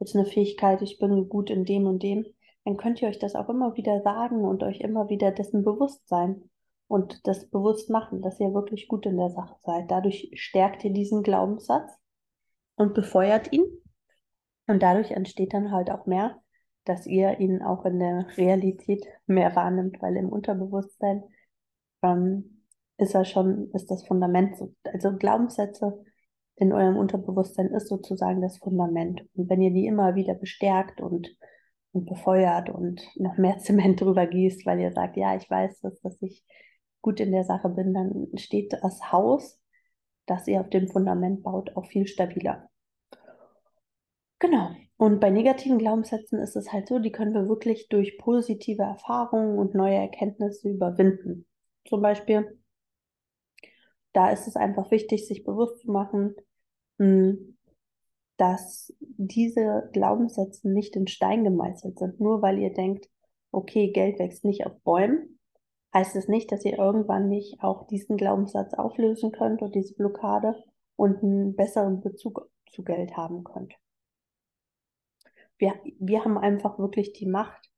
jetzt 0.00 0.16
eine 0.16 0.26
Fähigkeit, 0.26 0.82
ich 0.82 0.98
bin 0.98 1.28
gut 1.28 1.50
in 1.50 1.64
dem 1.64 1.86
und 1.86 2.02
dem, 2.02 2.26
dann 2.64 2.76
könnt 2.76 3.00
ihr 3.02 3.08
euch 3.08 3.18
das 3.18 3.34
auch 3.34 3.48
immer 3.48 3.76
wieder 3.76 4.00
sagen 4.02 4.44
und 4.44 4.62
euch 4.62 4.80
immer 4.80 5.08
wieder 5.08 5.30
dessen 5.30 5.64
bewusst 5.64 6.08
sein 6.08 6.50
und 6.88 7.26
das 7.26 7.48
bewusst 7.50 7.90
machen, 7.90 8.22
dass 8.22 8.40
ihr 8.40 8.54
wirklich 8.54 8.88
gut 8.88 9.06
in 9.06 9.16
der 9.16 9.30
Sache 9.30 9.56
seid. 9.62 9.90
Dadurch 9.90 10.30
stärkt 10.34 10.84
ihr 10.84 10.92
diesen 10.92 11.22
Glaubenssatz 11.22 11.90
und 12.76 12.94
befeuert 12.94 13.52
ihn. 13.52 13.64
Und 14.66 14.82
dadurch 14.82 15.10
entsteht 15.10 15.52
dann 15.52 15.72
halt 15.72 15.90
auch 15.90 16.06
mehr, 16.06 16.40
dass 16.84 17.06
ihr 17.06 17.38
ihn 17.40 17.62
auch 17.62 17.84
in 17.84 17.98
der 17.98 18.26
Realität 18.36 19.04
mehr 19.26 19.54
wahrnimmt, 19.54 20.00
weil 20.00 20.16
im 20.16 20.30
Unterbewusstsein 20.30 21.22
ähm, 22.02 22.62
ist 22.96 23.14
er 23.14 23.24
schon, 23.24 23.70
ist 23.72 23.90
das 23.90 24.06
Fundament. 24.06 24.56
Also 24.84 25.16
Glaubenssätze 25.16 26.02
in 26.56 26.72
eurem 26.72 26.96
Unterbewusstsein 26.96 27.68
ist 27.68 27.88
sozusagen 27.88 28.40
das 28.40 28.58
Fundament. 28.58 29.22
Und 29.34 29.50
wenn 29.50 29.60
ihr 29.60 29.72
die 29.72 29.86
immer 29.86 30.14
wieder 30.14 30.34
bestärkt 30.34 31.00
und, 31.00 31.36
und 31.94 32.06
befeuert 32.06 32.68
und 32.68 33.02
noch 33.16 33.38
mehr 33.38 33.58
Zement 33.60 34.00
drüber 34.00 34.26
gießt, 34.26 34.66
weil 34.66 34.80
ihr 34.80 34.92
sagt, 34.92 35.16
ja, 35.16 35.34
ich 35.36 35.48
weiß 35.48 35.80
das, 35.80 36.00
dass 36.00 36.20
ich 36.20 36.44
gut 37.00 37.20
in 37.20 37.32
der 37.32 37.44
Sache 37.44 37.68
bin, 37.68 37.94
dann 37.94 38.28
steht 38.36 38.72
das 38.72 39.12
Haus, 39.12 39.60
das 40.26 40.46
ihr 40.48 40.60
auf 40.60 40.70
dem 40.70 40.88
Fundament 40.88 41.42
baut, 41.42 41.76
auch 41.76 41.86
viel 41.86 42.06
stabiler. 42.06 42.68
Genau. 44.38 44.70
Und 44.96 45.20
bei 45.20 45.30
negativen 45.30 45.78
Glaubenssätzen 45.78 46.38
ist 46.38 46.56
es 46.56 46.72
halt 46.72 46.88
so, 46.88 46.98
die 46.98 47.12
können 47.12 47.34
wir 47.34 47.48
wirklich 47.48 47.88
durch 47.88 48.16
positive 48.18 48.82
Erfahrungen 48.82 49.58
und 49.58 49.74
neue 49.74 49.96
Erkenntnisse 49.96 50.70
überwinden. 50.70 51.46
Zum 51.86 52.00
Beispiel, 52.00 52.58
da 54.12 54.30
ist 54.30 54.46
es 54.46 54.56
einfach 54.56 54.90
wichtig, 54.90 55.26
sich 55.26 55.44
bewusst 55.44 55.80
zu 55.80 55.90
machen, 55.90 56.34
hm, 56.98 57.53
dass 58.36 58.92
diese 59.00 59.88
Glaubenssätze 59.92 60.68
nicht 60.68 60.96
in 60.96 61.06
Stein 61.06 61.44
gemeißelt 61.44 61.98
sind. 61.98 62.20
Nur 62.20 62.42
weil 62.42 62.58
ihr 62.58 62.72
denkt, 62.72 63.08
okay, 63.52 63.92
Geld 63.92 64.18
wächst 64.18 64.44
nicht 64.44 64.66
auf 64.66 64.80
Bäumen, 64.82 65.38
heißt 65.92 66.16
es 66.16 66.28
nicht, 66.28 66.50
dass 66.50 66.64
ihr 66.64 66.76
irgendwann 66.76 67.28
nicht 67.28 67.62
auch 67.62 67.86
diesen 67.86 68.16
Glaubenssatz 68.16 68.74
auflösen 68.74 69.30
könnt 69.30 69.62
und 69.62 69.74
diese 69.74 69.94
Blockade 69.94 70.62
und 70.96 71.22
einen 71.22 71.54
besseren 71.54 72.00
Bezug 72.00 72.50
zu 72.72 72.82
Geld 72.82 73.16
haben 73.16 73.44
könnt. 73.44 73.74
Wir, 75.56 75.74
wir 76.00 76.24
haben 76.24 76.36
einfach 76.36 76.78
wirklich 76.78 77.12
die 77.12 77.26
Macht, 77.26 77.70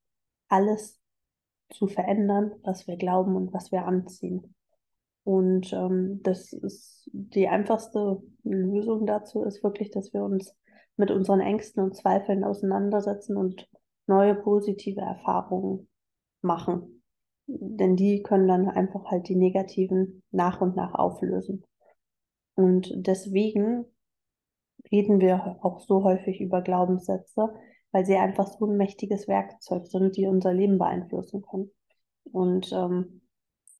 alles 0.49 0.99
zu 1.71 1.89
verändern, 1.89 2.53
was 2.63 2.87
wir 2.87 2.97
glauben 2.97 3.37
und 3.37 3.53
was 3.53 3.71
wir 3.73 3.85
anziehen. 3.85 4.56
Und 5.26 5.73
ähm, 5.73 6.21
das 6.23 6.52
ist 6.52 7.11
die 7.12 7.49
einfachste 7.49 8.23
Lösung 8.45 9.06
dazu 9.06 9.42
ist 9.42 9.61
wirklich, 9.64 9.90
dass 9.90 10.12
wir 10.14 10.23
uns 10.23 10.54
mit 10.97 11.11
unseren 11.11 11.40
Ängsten 11.40 11.83
und 11.83 11.97
Zweifeln 11.97 12.45
auseinandersetzen 12.45 13.37
und 13.37 13.68
neue 14.06 14.37
positive 14.37 15.00
Erfahrungen 15.00 15.88
machen. 16.42 17.02
Denn 17.49 17.97
die 17.97 18.23
können 18.23 18.47
dann 18.47 18.68
einfach 18.68 19.06
halt 19.06 19.28
die 19.28 19.35
negativen 19.35 20.23
nach 20.30 20.61
und 20.61 20.76
nach 20.76 20.95
auflösen. 20.95 21.64
Und 22.54 22.92
deswegen 22.95 23.85
reden 24.92 25.21
wir 25.21 25.59
auch 25.61 25.80
so 25.80 26.04
häufig 26.04 26.40
über 26.40 26.62
Glaubenssätze, 26.62 27.52
weil 27.90 28.06
sie 28.06 28.14
einfach 28.14 28.47
so 28.47 28.64
ein 28.66 28.76
mächtiges 28.76 29.26
Werkzeug 29.26 29.88
sind, 29.88 30.16
die 30.16 30.28
unser 30.28 30.54
Leben 30.54 30.78
beeinflussen 30.78 31.42
können. 31.42 31.73
Und 32.30 32.71
ähm, 32.73 33.23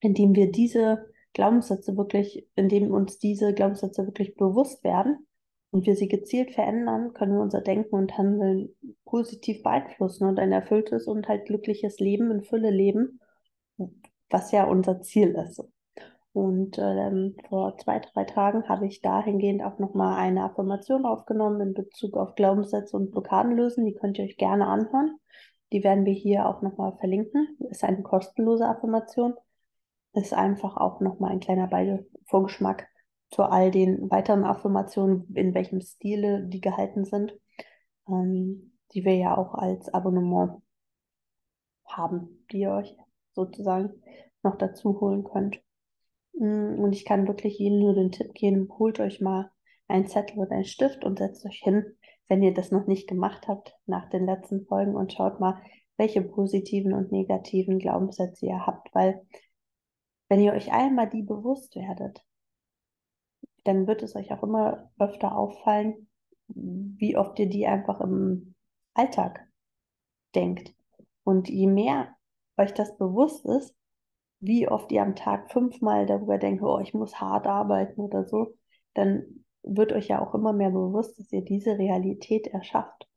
indem 0.01 0.35
wir 0.35 0.51
diese 0.51 1.07
Glaubenssätze 1.37 1.95
wirklich, 1.95 2.47
indem 2.55 2.91
uns 2.91 3.19
diese 3.19 3.53
Glaubenssätze 3.53 4.07
wirklich 4.07 4.35
bewusst 4.35 4.83
werden 4.83 5.27
und 5.69 5.85
wir 5.85 5.95
sie 5.95 6.07
gezielt 6.07 6.55
verändern, 6.55 7.13
können 7.13 7.33
wir 7.33 7.41
unser 7.41 7.61
Denken 7.61 7.93
und 7.93 8.17
Handeln 8.17 8.75
positiv 9.05 9.61
beeinflussen 9.61 10.27
und 10.27 10.39
ein 10.39 10.51
erfülltes 10.51 11.05
und 11.05 11.27
halt 11.27 11.45
glückliches 11.45 11.99
Leben 11.99 12.31
in 12.31 12.41
Fülle 12.41 12.71
leben, 12.71 13.19
was 14.31 14.51
ja 14.51 14.63
unser 14.63 15.01
Ziel 15.01 15.35
ist. 15.35 15.63
Und 16.33 16.79
ähm, 16.79 17.35
vor 17.49 17.77
zwei, 17.77 17.99
drei 17.99 18.23
Tagen 18.23 18.67
habe 18.67 18.87
ich 18.87 19.01
dahingehend 19.01 19.61
auch 19.61 19.77
nochmal 19.77 20.17
eine 20.17 20.43
Affirmation 20.43 21.05
aufgenommen 21.05 21.61
in 21.61 21.73
Bezug 21.75 22.17
auf 22.17 22.33
Glaubenssätze 22.33 22.97
und 22.97 23.11
Blockaden 23.11 23.55
lösen. 23.55 23.85
Die 23.85 23.93
könnt 23.93 24.17
ihr 24.17 24.25
euch 24.25 24.37
gerne 24.37 24.65
anhören. 24.65 25.17
Die 25.71 25.83
werden 25.83 26.05
wir 26.05 26.13
hier 26.13 26.47
auch 26.47 26.63
nochmal 26.63 26.97
verlinken. 26.97 27.57
Ist 27.69 27.83
eine 27.83 28.01
kostenlose 28.01 28.67
Affirmation 28.67 29.35
ist 30.17 30.33
einfach 30.33 30.77
auch 30.77 30.99
nochmal 30.99 31.31
ein 31.31 31.39
kleiner 31.39 31.69
Vorgeschmack 32.25 32.87
zu 33.29 33.43
all 33.43 33.71
den 33.71 34.09
weiteren 34.09 34.43
Affirmationen, 34.43 35.33
in 35.35 35.53
welchem 35.53 35.81
Stile 35.81 36.45
die 36.47 36.61
gehalten 36.61 37.05
sind, 37.05 37.37
ähm, 38.07 38.73
die 38.93 39.03
wir 39.03 39.15
ja 39.15 39.37
auch 39.37 39.53
als 39.53 39.93
Abonnement 39.93 40.61
haben, 41.85 42.45
die 42.51 42.59
ihr 42.59 42.71
euch 42.71 42.95
sozusagen 43.33 44.01
noch 44.43 44.57
dazu 44.57 44.99
holen 44.99 45.23
könnt. 45.23 45.61
Mm, 46.33 46.79
und 46.79 46.93
ich 46.93 47.05
kann 47.05 47.27
wirklich 47.27 47.59
jedem 47.59 47.79
nur 47.79 47.93
den 47.93 48.11
Tipp 48.11 48.33
geben, 48.33 48.69
holt 48.79 48.99
euch 48.99 49.21
mal 49.21 49.51
einen 49.87 50.07
Zettel 50.07 50.39
und 50.39 50.51
einen 50.51 50.65
Stift 50.65 51.03
und 51.03 51.19
setzt 51.19 51.45
euch 51.45 51.61
hin, 51.63 51.97
wenn 52.27 52.43
ihr 52.43 52.53
das 52.53 52.71
noch 52.71 52.87
nicht 52.87 53.07
gemacht 53.07 53.47
habt 53.47 53.75
nach 53.85 54.09
den 54.09 54.25
letzten 54.25 54.65
Folgen 54.65 54.95
und 54.95 55.13
schaut 55.13 55.39
mal, 55.39 55.61
welche 55.97 56.21
positiven 56.21 56.93
und 56.93 57.11
negativen 57.11 57.79
Glaubenssätze 57.79 58.45
ihr 58.45 58.65
habt, 58.65 58.93
weil 58.93 59.21
wenn 60.29 60.39
ihr 60.39 60.53
euch 60.53 60.71
einmal 60.71 61.09
die 61.09 61.23
bewusst 61.23 61.75
werdet, 61.75 62.23
dann 63.63 63.87
wird 63.87 64.03
es 64.03 64.15
euch 64.15 64.31
auch 64.31 64.43
immer 64.43 64.89
öfter 64.97 65.37
auffallen, 65.37 66.09
wie 66.47 67.17
oft 67.17 67.37
ihr 67.39 67.49
die 67.49 67.67
einfach 67.67 67.99
im 68.01 68.55
Alltag 68.93 69.47
denkt. 70.35 70.73
Und 71.23 71.49
je 71.49 71.67
mehr 71.67 72.15
euch 72.57 72.73
das 72.73 72.97
bewusst 72.97 73.45
ist, 73.45 73.75
wie 74.39 74.67
oft 74.67 74.91
ihr 74.91 75.01
am 75.01 75.15
Tag 75.15 75.51
fünfmal 75.51 76.05
darüber 76.05 76.37
denkt, 76.37 76.63
oh, 76.63 76.79
ich 76.79 76.93
muss 76.93 77.19
hart 77.19 77.47
arbeiten 77.47 78.01
oder 78.01 78.25
so, 78.25 78.55
dann 78.93 79.43
wird 79.63 79.91
euch 79.91 80.07
ja 80.07 80.21
auch 80.21 80.33
immer 80.33 80.53
mehr 80.53 80.69
bewusst, 80.69 81.19
dass 81.19 81.31
ihr 81.31 81.43
diese 81.43 81.77
Realität 81.77 82.47
erschafft. 82.47 83.07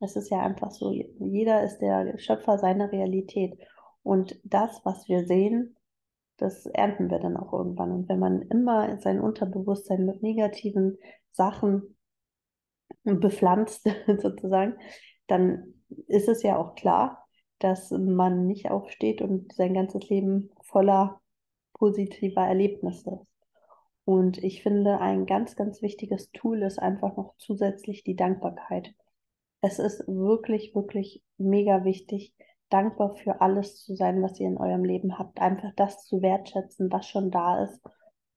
Das 0.00 0.16
ist 0.16 0.30
ja 0.30 0.40
einfach 0.40 0.70
so, 0.70 0.92
jeder 0.92 1.64
ist 1.64 1.78
der 1.78 2.16
Schöpfer 2.18 2.58
seiner 2.58 2.92
Realität. 2.92 3.58
Und 4.02 4.38
das, 4.44 4.80
was 4.84 5.08
wir 5.08 5.26
sehen, 5.26 5.76
das 6.38 6.66
ernten 6.66 7.10
wir 7.10 7.18
dann 7.18 7.36
auch 7.36 7.52
irgendwann. 7.52 7.92
Und 7.92 8.08
wenn 8.08 8.18
man 8.18 8.42
immer 8.42 8.98
sein 9.00 9.20
Unterbewusstsein 9.20 10.06
mit 10.06 10.22
negativen 10.22 10.98
Sachen 11.32 11.96
bepflanzt, 13.04 13.88
sozusagen, 14.18 14.76
dann 15.26 15.74
ist 16.06 16.28
es 16.28 16.42
ja 16.42 16.56
auch 16.56 16.74
klar, 16.74 17.26
dass 17.58 17.90
man 17.90 18.46
nicht 18.46 18.70
aufsteht 18.70 19.20
und 19.20 19.52
sein 19.52 19.74
ganzes 19.74 20.08
Leben 20.08 20.50
voller 20.62 21.20
positiver 21.74 22.42
Erlebnisse 22.42 23.20
ist. 23.22 23.28
Und 24.04 24.38
ich 24.42 24.62
finde, 24.62 25.00
ein 25.00 25.26
ganz, 25.26 25.54
ganz 25.54 25.82
wichtiges 25.82 26.30
Tool 26.30 26.62
ist 26.62 26.78
einfach 26.78 27.16
noch 27.16 27.34
zusätzlich 27.36 28.04
die 28.04 28.16
Dankbarkeit. 28.16 28.94
Es 29.60 29.78
ist 29.78 30.06
wirklich, 30.06 30.74
wirklich 30.74 31.22
mega 31.36 31.84
wichtig, 31.84 32.32
dankbar 32.68 33.14
für 33.16 33.40
alles 33.40 33.82
zu 33.82 33.94
sein, 33.94 34.22
was 34.22 34.38
ihr 34.38 34.48
in 34.48 34.58
eurem 34.58 34.84
Leben 34.84 35.18
habt. 35.18 35.40
Einfach 35.40 35.72
das 35.76 36.04
zu 36.04 36.22
wertschätzen, 36.22 36.90
was 36.92 37.06
schon 37.06 37.30
da 37.30 37.64
ist. 37.64 37.80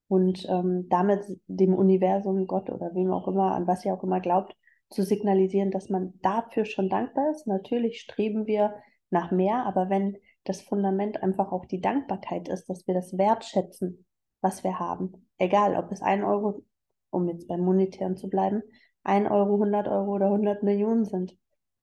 Und 0.08 0.46
ähm, 0.50 0.88
damit 0.90 1.24
dem 1.48 1.74
Universum, 1.74 2.48
Gott 2.48 2.70
oder 2.70 2.94
wem 2.94 3.12
auch 3.12 3.28
immer, 3.28 3.54
an 3.54 3.68
was 3.68 3.86
ihr 3.86 3.94
auch 3.94 4.04
immer 4.04 4.20
glaubt, 4.20 4.56
zu 4.90 5.04
signalisieren, 5.04 5.72
dass 5.72 5.90
man 5.90 6.14
dafür 6.22 6.66
schon 6.66 6.90
dankbar 6.90 7.32
ist. 7.32 7.48
Natürlich 7.48 8.02
streben 8.02 8.46
wir 8.46 8.76
nach 9.10 9.32
mehr, 9.32 9.66
aber 9.66 9.90
wenn 9.90 10.18
das 10.44 10.62
Fundament 10.62 11.24
einfach 11.24 11.52
auch 11.52 11.66
die 11.66 11.82
Dankbarkeit 11.82 12.50
ist, 12.50 12.70
dass 12.70 12.88
wir 12.88 12.94
das 12.94 13.18
wertschätzen, 13.18 14.06
was 14.42 14.64
wir 14.64 14.80
haben, 14.80 15.30
egal 15.38 15.76
ob 15.76 15.92
es 15.92 16.02
ein 16.02 16.24
Euro, 16.24 16.64
um 17.10 17.30
jetzt 17.30 17.48
beim 17.48 17.62
Monetären 17.62 18.18
zu 18.18 18.30
bleiben, 18.30 18.64
ein 19.04 19.28
Euro, 19.28 19.54
100 19.54 19.88
Euro 19.88 20.16
oder 20.16 20.26
100 20.28 20.64
Millionen 20.64 21.06
sind, 21.06 21.38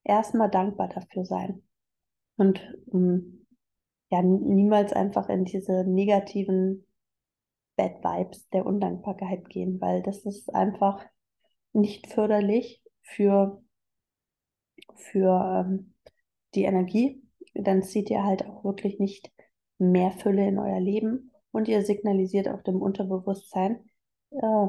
erstmal 0.05 0.51
dankbar 0.51 0.89
dafür 0.89 1.25
sein 1.25 1.63
und 2.39 2.61
ähm, 2.93 3.47
ja, 4.11 4.23
niemals 4.23 4.93
einfach 4.95 5.29
in 5.29 5.45
diese 5.45 5.85
negativen 5.85 6.87
Bad 7.77 8.03
Vibes 8.03 8.49
der 8.51 8.65
Undankbarkeit 8.65 9.49
gehen, 9.49 9.81
weil 9.81 10.03
das 10.03 10.25
ist 10.25 10.55
einfach 10.55 11.05
nicht 11.73 12.07
förderlich 12.07 12.83
für, 13.03 13.63
für 14.95 15.67
ähm, 15.67 15.95
die 16.55 16.65
Energie. 16.65 17.23
Dann 17.55 17.83
zieht 17.83 18.09
ihr 18.11 18.25
halt 18.25 18.47
auch 18.47 18.65
wirklich 18.65 18.99
nicht 18.99 19.31
mehr 19.79 20.11
Fülle 20.13 20.47
in 20.49 20.59
euer 20.59 20.81
Leben 20.81 21.31
und 21.51 21.69
ihr 21.69 21.83
signalisiert 21.83 22.49
auch 22.49 22.63
dem 22.63 22.81
Unterbewusstsein, 22.81 23.85
äh, 24.31 24.67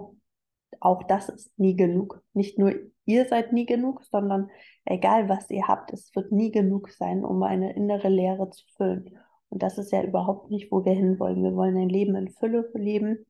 auch 0.80 1.04
das 1.04 1.30
ist 1.30 1.58
nie 1.60 1.76
genug. 1.76 2.24
Nicht 2.34 2.58
nur 2.58 2.74
ihr 3.06 3.26
seid 3.28 3.54
nie 3.54 3.66
genug, 3.66 4.04
sondern 4.04 4.50
egal 4.86 5.30
was 5.30 5.50
ihr 5.50 5.68
habt, 5.68 5.92
es 5.94 6.16
wird 6.16 6.32
nie 6.32 6.52
genug 6.52 6.90
sein, 6.90 7.26
um 7.26 7.44
eine 7.44 7.76
innere 7.76 8.10
Leere 8.10 8.50
zu 8.50 8.66
füllen. 8.76 9.18
Und 9.50 9.64
das 9.64 9.78
ist 9.78 9.92
ja 9.92 10.04
überhaupt 10.04 10.52
nicht, 10.52 10.72
wo 10.72 10.86
wir 10.86 10.94
hinwollen. 10.94 11.44
Wir 11.44 11.56
wollen 11.56 11.78
ein 11.78 11.90
Leben 11.90 12.16
in 12.16 12.30
Fülle 12.30 12.70
leben 12.76 13.26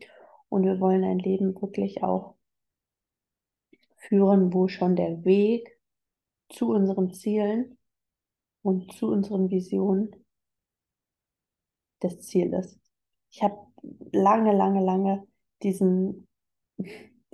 und 0.50 0.64
wir 0.64 0.80
wollen 0.80 1.04
ein 1.04 1.20
Leben 1.20 1.60
wirklich 1.62 2.04
auch 2.04 2.36
führen, 3.96 4.54
wo 4.54 4.68
schon 4.68 4.96
der 4.96 5.24
Weg 5.24 5.78
zu 6.50 6.72
unseren 6.72 7.12
Zielen 7.14 7.78
und 8.62 8.92
zu 8.94 9.08
unseren 9.08 9.50
Visionen 9.50 10.12
das 12.00 12.22
Ziel 12.22 12.54
ist. 12.54 12.80
Ich 13.32 13.44
habe 13.44 13.58
lange, 14.12 14.56
lange, 14.56 14.84
lange 14.84 15.28
diesen 15.62 16.28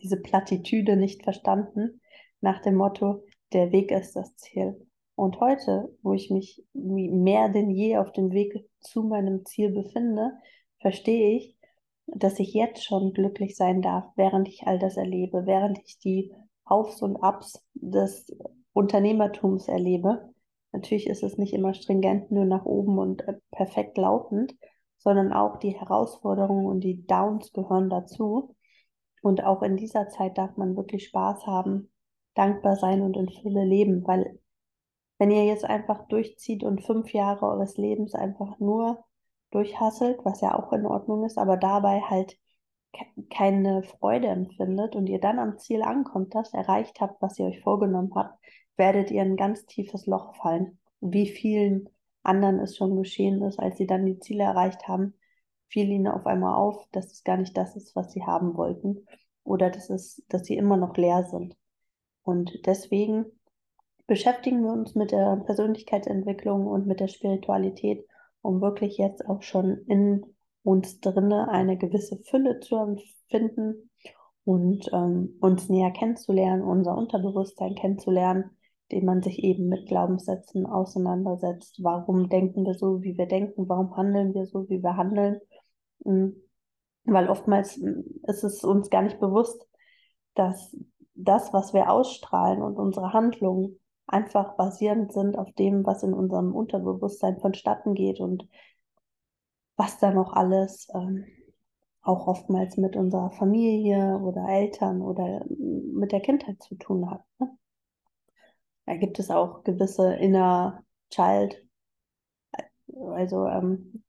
diese 0.02 0.18
Plattitüde 0.18 0.96
nicht 0.96 1.24
verstanden, 1.24 2.02
nach 2.42 2.62
dem 2.62 2.76
Motto, 2.76 3.24
der 3.54 3.72
Weg 3.72 3.92
ist 3.92 4.16
das 4.16 4.36
Ziel. 4.36 4.88
Und 5.16 5.40
heute, 5.40 5.96
wo 6.02 6.14
ich 6.14 6.30
mich 6.30 6.64
mehr 6.74 7.50
denn 7.50 7.70
je 7.70 7.98
auf 7.98 8.12
dem 8.12 8.32
Weg 8.32 8.68
zu 8.82 9.04
meinem 9.04 9.46
Ziel 9.46 9.72
befinde, 9.72 10.34
verstehe 10.80 11.38
ich, 11.38 11.56
dass 12.08 12.40
ich 12.40 12.54
jetzt 12.54 12.84
schon 12.84 13.14
glücklich 13.14 13.56
sein 13.56 13.82
darf, 13.82 14.06
während 14.16 14.48
ich 14.48 14.68
all 14.68 14.78
das 14.78 14.98
erlebe, 14.98 15.46
während 15.46 15.80
ich 15.86 15.98
die 16.00 16.34
Aufs 16.66 17.02
und 17.02 17.18
Abs 17.18 17.64
des 17.74 18.28
Unternehmertums 18.74 19.68
erlebe. 19.68 20.34
Natürlich 20.72 21.08
ist 21.08 21.24
es 21.24 21.38
nicht 21.38 21.54
immer 21.54 21.74
stringent 21.74 22.32
nur 22.32 22.46
nach 22.46 22.66
oben 22.66 23.00
und 23.00 23.26
äh, 23.28 23.36
perfekt 23.52 23.98
laufend, 23.98 24.54
sondern 24.98 25.32
auch 25.32 25.58
die 25.58 25.80
Herausforderungen 25.80 26.66
und 26.66 26.82
die 26.82 27.06
Downs 27.06 27.54
gehören 27.54 27.90
dazu. 27.90 28.56
Und 29.26 29.44
auch 29.44 29.64
in 29.64 29.76
dieser 29.76 30.08
Zeit 30.08 30.38
darf 30.38 30.56
man 30.56 30.78
wirklich 30.78 31.08
Spaß 31.08 31.48
haben, 31.48 31.90
dankbar 32.36 32.76
sein 32.76 33.02
und 33.02 33.18
in 33.18 33.28
Fülle 33.28 33.66
leben, 33.66 34.06
weil 34.06 34.40
wenn 35.18 35.32
ihr 35.32 35.46
jetzt 35.46 35.66
einfach 35.66 36.08
durchzieht 36.10 36.64
und 36.64 36.86
fünf 36.86 37.12
Jahre 37.12 37.48
eures 37.48 37.76
Lebens 37.76 38.14
einfach 38.14 38.60
nur 38.60 39.04
durchhasselt, 39.50 40.20
was 40.26 40.42
ja 40.42 40.54
auch 40.54 40.72
in 40.74 40.86
Ordnung 40.86 41.26
ist, 41.26 41.40
aber 41.40 41.58
dabei 41.58 42.02
halt 42.02 42.38
keine 43.32 43.82
Freude 43.82 44.28
empfindet 44.28 44.96
und 44.96 45.08
ihr 45.08 45.20
dann 45.20 45.40
am 45.40 45.58
Ziel 45.58 45.82
ankommt, 45.82 46.36
das 46.36 46.54
erreicht 46.54 47.02
habt, 47.02 47.20
was 47.20 47.40
ihr 47.40 47.46
euch 47.46 47.62
vorgenommen 47.62 48.12
habt, 48.14 48.38
werdet 48.78 49.10
ihr 49.10 49.24
in 49.24 49.32
ein 49.32 49.38
ganz 49.38 49.66
tiefes 49.66 50.06
Loch 50.06 50.36
fallen. 50.36 50.78
Wie 51.02 51.26
vielen 51.26 51.90
anderen 52.22 52.60
es 52.60 52.78
schon 52.78 52.96
geschehen 52.96 53.42
ist, 53.42 53.58
als 53.58 53.78
sie 53.78 53.88
dann 53.88 54.06
die 54.06 54.20
Ziele 54.20 54.44
erreicht 54.44 54.88
haben, 54.88 55.16
fiel 55.68 55.90
ihnen 55.90 56.08
auf 56.08 56.26
einmal 56.26 56.56
auf, 56.56 56.88
dass 56.92 57.12
es 57.12 57.24
gar 57.24 57.38
nicht 57.38 57.56
das 57.58 57.76
ist, 57.76 57.96
was 57.96 58.12
sie 58.12 58.24
haben 58.24 58.56
wollten 58.56 59.06
oder 59.44 59.70
dass, 59.70 59.90
es, 59.90 60.24
dass 60.30 60.46
sie 60.46 60.58
immer 60.58 60.78
noch 60.78 60.96
leer 60.98 61.24
sind. 61.24 61.56
Und 62.24 62.66
deswegen 62.66 63.26
beschäftigen 64.08 64.64
wir 64.64 64.74
uns 64.74 64.96
mit 64.96 65.12
der 65.12 65.38
Persönlichkeitsentwicklung 65.46 66.68
und 66.68 66.88
mit 66.88 67.00
der 67.00 67.08
Spiritualität, 67.08 68.06
um 68.42 68.62
wirklich 68.62 68.98
jetzt 68.98 69.28
auch 69.28 69.42
schon 69.42 69.80
in 69.88 70.26
uns 70.64 71.00
drinne 71.00 71.50
eine 71.50 71.78
gewisse 71.78 72.18
Fülle 72.24 72.60
zu 72.60 72.76
empfinden 72.78 73.90
und 74.44 74.90
ähm, 74.94 75.36
uns 75.42 75.70
näher 75.70 75.92
kennenzulernen, 75.92 76.62
unser 76.64 76.98
Unterbewusstsein 76.98 77.76
kennenzulernen, 77.76 78.52
indem 78.90 79.06
man 79.06 79.22
sich 79.22 79.44
eben 79.44 79.68
mit 79.68 79.88
Glaubenssätzen 79.88 80.66
auseinandersetzt. 80.66 81.80
Warum 81.82 82.30
denken 82.30 82.66
wir 82.66 82.76
so, 82.76 83.02
wie 83.02 83.18
wir 83.18 83.28
denken? 83.28 83.68
Warum 83.68 83.96
handeln 83.96 84.34
wir 84.34 84.46
so, 84.46 84.70
wie 84.70 84.82
wir 84.82 84.98
handeln? 84.98 85.40
Mhm. 86.06 86.36
Weil 87.04 87.30
oftmals 87.30 87.76
hm, 87.76 88.04
ist 88.24 88.44
es 88.44 88.64
uns 88.64 88.90
gar 88.90 89.02
nicht 89.02 89.20
bewusst, 89.20 89.68
dass 90.34 90.76
das, 91.14 91.54
was 91.54 91.74
wir 91.74 91.90
ausstrahlen 91.90 92.62
und 92.62 92.78
unsere 92.78 93.14
Handlungen 93.14 93.80
einfach 94.08 94.56
basierend 94.56 95.14
sind 95.14 95.38
auf 95.38 95.52
dem, 95.54 95.86
was 95.86 96.04
in 96.04 96.14
unserem 96.14 96.54
Unterbewusstsein 96.54 97.40
vonstatten 97.40 97.94
geht 97.94 98.20
und 98.20 98.48
was 99.78 99.98
da 100.00 100.12
noch 100.12 100.34
alles 100.34 100.88
ähm, 100.94 101.26
auch 102.02 102.28
oftmals 102.28 102.78
mit 102.78 102.96
unserer 102.96 103.32
Familie 103.32 104.20
oder 104.20 104.48
Eltern 104.48 105.02
oder 105.02 105.44
mit 105.50 106.12
der 106.12 106.22
Kindheit 106.22 106.62
zu 106.62 106.76
tun 106.76 107.10
hat. 107.10 107.24
Ne? 107.40 107.58
Da 108.86 108.96
gibt 108.96 109.18
es 109.18 109.32
auch 109.32 109.64
gewisse 109.64 110.14
Inner 110.14 110.84
Child, 111.10 111.66
also 112.94 113.48
ähm, 113.48 114.05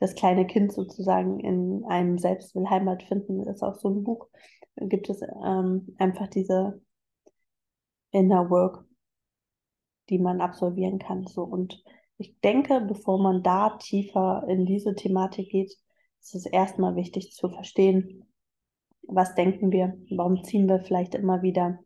das 0.00 0.14
kleine 0.14 0.46
Kind 0.46 0.72
sozusagen 0.72 1.40
in 1.40 1.84
einem 1.84 2.16
selbst 2.16 2.54
will 2.54 2.68
Heimat 2.68 3.02
finden, 3.02 3.46
ist 3.46 3.62
auch 3.62 3.74
so 3.74 3.90
ein 3.90 4.02
Buch. 4.02 4.28
Gibt 4.76 5.10
es 5.10 5.20
ähm, 5.44 5.94
einfach 5.98 6.26
diese 6.28 6.80
Inner 8.10 8.48
Work, 8.48 8.86
die 10.08 10.18
man 10.18 10.40
absolvieren 10.40 10.98
kann. 10.98 11.26
So 11.26 11.44
und 11.44 11.84
ich 12.16 12.40
denke, 12.40 12.80
bevor 12.80 13.20
man 13.22 13.42
da 13.42 13.76
tiefer 13.76 14.44
in 14.48 14.64
diese 14.64 14.94
Thematik 14.94 15.50
geht, 15.50 15.76
ist 16.20 16.34
es 16.34 16.46
erstmal 16.46 16.96
wichtig 16.96 17.32
zu 17.32 17.50
verstehen, 17.50 18.24
was 19.02 19.34
denken 19.34 19.70
wir, 19.70 19.98
warum 20.10 20.42
ziehen 20.44 20.66
wir 20.66 20.80
vielleicht 20.80 21.14
immer 21.14 21.42
wieder 21.42 21.78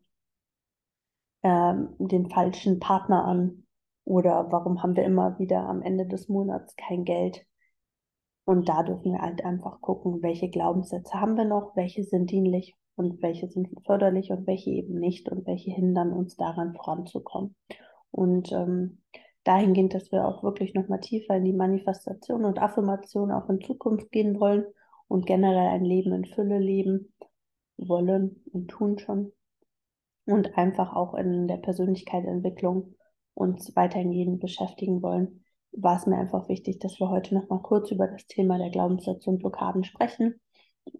ähm, 1.43 1.95
den 1.99 2.29
falschen 2.29 2.79
Partner 2.79 3.25
an 3.25 3.65
oder 4.05 4.49
warum 4.51 4.81
haben 4.81 4.95
wir 4.95 5.03
immer 5.03 5.37
wieder 5.37 5.67
am 5.67 5.81
Ende 5.81 6.05
des 6.05 6.29
Monats 6.29 6.77
kein 6.77 7.03
Geld. 7.03 7.45
Und 8.45 8.69
da 8.69 8.83
dürfen 8.83 9.13
wir 9.13 9.21
halt 9.21 9.43
einfach 9.43 9.81
gucken, 9.81 10.21
welche 10.21 10.49
Glaubenssätze 10.49 11.19
haben 11.19 11.35
wir 11.35 11.45
noch, 11.45 11.75
welche 11.75 12.03
sind 12.03 12.29
dienlich 12.29 12.75
und 12.95 13.21
welche 13.21 13.47
sind 13.47 13.69
förderlich 13.85 14.31
und 14.31 14.45
welche 14.47 14.69
eben 14.69 14.99
nicht 14.99 15.29
und 15.29 15.45
welche 15.47 15.71
hindern 15.71 16.13
uns 16.13 16.35
daran 16.37 16.75
voranzukommen. 16.75 17.55
Und 18.11 18.51
ähm, 18.51 18.99
dahingehend, 19.43 19.93
dass 19.93 20.11
wir 20.11 20.27
auch 20.27 20.43
wirklich 20.43 20.73
nochmal 20.73 20.99
tiefer 20.99 21.35
in 21.35 21.43
die 21.43 21.53
Manifestation 21.53 22.45
und 22.45 22.59
Affirmation 22.59 23.31
auch 23.31 23.49
in 23.49 23.61
Zukunft 23.61 24.11
gehen 24.11 24.39
wollen 24.39 24.65
und 25.07 25.25
generell 25.25 25.69
ein 25.69 25.83
Leben 25.83 26.13
in 26.13 26.25
Fülle 26.25 26.59
leben 26.59 27.13
wollen 27.77 28.43
und 28.53 28.67
tun 28.69 28.99
schon. 28.99 29.31
Und 30.25 30.57
einfach 30.57 30.95
auch 30.95 31.13
in 31.13 31.47
der 31.47 31.57
Persönlichkeitsentwicklung 31.57 32.95
uns 33.35 33.75
weitergehend 33.75 34.39
beschäftigen 34.39 35.01
wollen, 35.01 35.44
war 35.77 35.97
es 35.97 36.05
mir 36.05 36.17
einfach 36.17 36.47
wichtig, 36.49 36.79
dass 36.79 36.99
wir 36.99 37.09
heute 37.09 37.35
nochmal 37.35 37.61
kurz 37.61 37.91
über 37.91 38.07
das 38.07 38.25
Thema 38.27 38.57
der 38.57 38.69
Glaubenssätze 38.69 39.29
und 39.29 39.39
Blockaden 39.39 39.83
sprechen. 39.83 40.39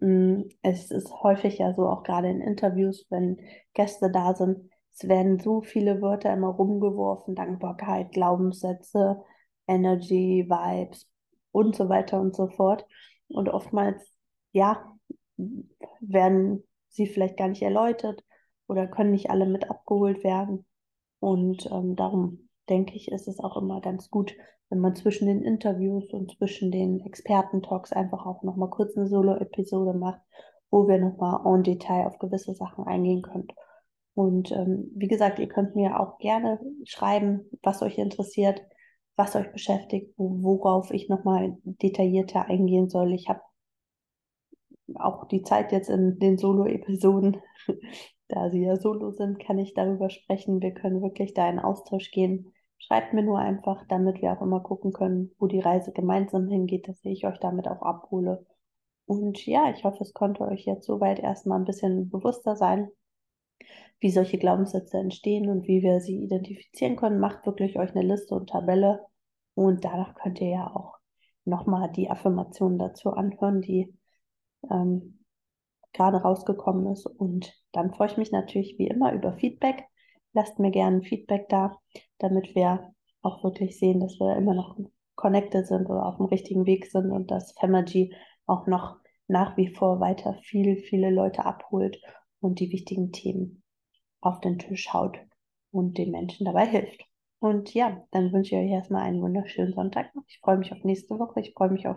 Mm, 0.00 0.42
es 0.62 0.90
ist 0.90 1.12
häufig 1.22 1.58
ja 1.58 1.74
so, 1.74 1.88
auch 1.88 2.02
gerade 2.02 2.28
in 2.28 2.40
Interviews, 2.40 3.06
wenn 3.10 3.38
Gäste 3.74 4.10
da 4.10 4.34
sind, 4.34 4.70
es 4.96 5.08
werden 5.08 5.38
so 5.38 5.60
viele 5.60 6.00
Wörter 6.00 6.32
immer 6.32 6.48
rumgeworfen, 6.48 7.34
Dankbarkeit, 7.34 8.12
Glaubenssätze, 8.12 9.22
Energy, 9.66 10.46
Vibes 10.48 11.06
und 11.52 11.76
so 11.76 11.88
weiter 11.90 12.18
und 12.20 12.34
so 12.34 12.48
fort. 12.48 12.86
Und 13.28 13.50
oftmals, 13.50 14.02
ja, 14.52 14.96
werden 16.00 16.64
sie 16.88 17.06
vielleicht 17.06 17.36
gar 17.36 17.48
nicht 17.48 17.62
erläutert 17.62 18.24
oder 18.68 18.86
können 18.86 19.10
nicht 19.10 19.30
alle 19.30 19.46
mit 19.46 19.68
abgeholt 19.70 20.24
werden. 20.24 20.64
Und 21.20 21.66
ähm, 21.70 21.94
darum 21.94 22.45
denke 22.68 22.94
ich, 22.94 23.10
ist 23.10 23.28
es 23.28 23.40
auch 23.40 23.56
immer 23.56 23.80
ganz 23.80 24.10
gut, 24.10 24.34
wenn 24.68 24.80
man 24.80 24.96
zwischen 24.96 25.26
den 25.26 25.42
Interviews 25.42 26.12
und 26.12 26.36
zwischen 26.36 26.70
den 26.70 27.00
Experten-Talks 27.00 27.92
einfach 27.92 28.26
auch 28.26 28.42
nochmal 28.42 28.70
kurz 28.70 28.96
eine 28.96 29.06
Solo-Episode 29.06 29.96
macht, 29.96 30.20
wo 30.70 30.88
wir 30.88 30.98
nochmal 30.98 31.40
en 31.46 31.62
Detail 31.62 32.06
auf 32.06 32.18
gewisse 32.18 32.54
Sachen 32.54 32.84
eingehen 32.84 33.22
können. 33.22 33.48
Und 34.14 34.50
ähm, 34.50 34.90
wie 34.94 35.08
gesagt, 35.08 35.38
ihr 35.38 35.48
könnt 35.48 35.76
mir 35.76 36.00
auch 36.00 36.18
gerne 36.18 36.58
schreiben, 36.84 37.48
was 37.62 37.82
euch 37.82 37.98
interessiert, 37.98 38.62
was 39.14 39.36
euch 39.36 39.52
beschäftigt, 39.52 40.14
worauf 40.16 40.90
ich 40.90 41.08
nochmal 41.08 41.56
detaillierter 41.64 42.46
eingehen 42.46 42.88
soll. 42.88 43.12
Ich 43.12 43.28
habe 43.28 43.40
auch 44.94 45.26
die 45.26 45.42
Zeit 45.42 45.72
jetzt 45.72 45.90
in 45.90 46.18
den 46.18 46.38
Solo-Episoden, 46.38 47.36
da 48.28 48.50
sie 48.50 48.62
ja 48.62 48.76
solo 48.76 49.10
sind, 49.10 49.38
kann 49.38 49.58
ich 49.58 49.74
darüber 49.74 50.10
sprechen. 50.10 50.60
Wir 50.60 50.72
können 50.72 51.02
wirklich 51.02 51.34
da 51.34 51.48
in 51.48 51.58
Austausch 51.58 52.10
gehen. 52.10 52.52
Schreibt 52.78 53.14
mir 53.14 53.22
nur 53.22 53.38
einfach, 53.38 53.84
damit 53.88 54.22
wir 54.22 54.32
auch 54.32 54.42
immer 54.42 54.60
gucken 54.60 54.92
können, 54.92 55.32
wo 55.38 55.46
die 55.46 55.60
Reise 55.60 55.92
gemeinsam 55.92 56.48
hingeht, 56.48 56.88
dass 56.88 57.04
ich 57.04 57.26
euch 57.26 57.38
damit 57.38 57.68
auch 57.68 57.82
abhole. 57.82 58.46
Und 59.06 59.44
ja, 59.46 59.70
ich 59.70 59.84
hoffe, 59.84 60.02
es 60.02 60.12
konnte 60.12 60.42
euch 60.42 60.66
jetzt 60.66 60.86
soweit 60.86 61.18
erstmal 61.18 61.58
ein 61.58 61.64
bisschen 61.64 62.10
bewusster 62.10 62.56
sein, 62.56 62.88
wie 64.00 64.10
solche 64.10 64.38
Glaubenssätze 64.38 64.98
entstehen 64.98 65.48
und 65.48 65.66
wie 65.66 65.82
wir 65.82 66.00
sie 66.00 66.16
identifizieren 66.22 66.96
können. 66.96 67.20
Macht 67.20 67.46
wirklich 67.46 67.78
euch 67.78 67.90
eine 67.94 68.06
Liste 68.06 68.34
und 68.34 68.50
Tabelle 68.50 69.00
und 69.54 69.84
danach 69.84 70.14
könnt 70.14 70.40
ihr 70.40 70.50
ja 70.50 70.74
auch 70.74 70.98
nochmal 71.44 71.90
die 71.92 72.10
Affirmationen 72.10 72.78
dazu 72.78 73.10
anhören, 73.10 73.62
die 73.62 73.94
ähm, 74.70 75.24
gerade 75.92 76.18
rausgekommen 76.18 76.92
ist. 76.92 77.06
Und 77.06 77.54
dann 77.72 77.92
freue 77.92 78.08
ich 78.08 78.16
mich 78.16 78.32
natürlich 78.32 78.76
wie 78.78 78.88
immer 78.88 79.12
über 79.12 79.32
Feedback. 79.32 79.84
Lasst 80.36 80.58
mir 80.58 80.70
gerne 80.70 81.00
Feedback 81.00 81.48
da, 81.48 81.78
damit 82.18 82.54
wir 82.54 82.92
auch 83.22 83.42
wirklich 83.42 83.78
sehen, 83.78 84.00
dass 84.00 84.20
wir 84.20 84.36
immer 84.36 84.52
noch 84.52 84.76
connected 85.14 85.66
sind 85.66 85.86
oder 85.86 86.04
auf 86.04 86.18
dem 86.18 86.26
richtigen 86.26 86.66
Weg 86.66 86.84
sind 86.84 87.10
und 87.10 87.30
dass 87.30 87.54
Femergy 87.58 88.14
auch 88.44 88.66
noch 88.66 88.98
nach 89.28 89.56
wie 89.56 89.74
vor 89.74 89.98
weiter 89.98 90.34
viel, 90.42 90.76
viele 90.76 91.08
Leute 91.08 91.46
abholt 91.46 91.98
und 92.40 92.60
die 92.60 92.70
wichtigen 92.70 93.12
Themen 93.12 93.62
auf 94.20 94.40
den 94.40 94.58
Tisch 94.58 94.92
haut 94.92 95.18
und 95.70 95.96
den 95.96 96.10
Menschen 96.10 96.44
dabei 96.44 96.66
hilft. 96.66 97.02
Und 97.38 97.72
ja, 97.72 98.04
dann 98.10 98.30
wünsche 98.30 98.56
ich 98.56 98.62
euch 98.62 98.72
erstmal 98.72 99.04
einen 99.04 99.22
wunderschönen 99.22 99.72
Sonntag 99.72 100.14
noch. 100.14 100.24
Ich 100.28 100.40
freue 100.40 100.58
mich 100.58 100.70
auf 100.70 100.84
nächste 100.84 101.18
Woche. 101.18 101.40
Ich 101.40 101.54
freue 101.54 101.70
mich 101.70 101.88
auf 101.88 101.96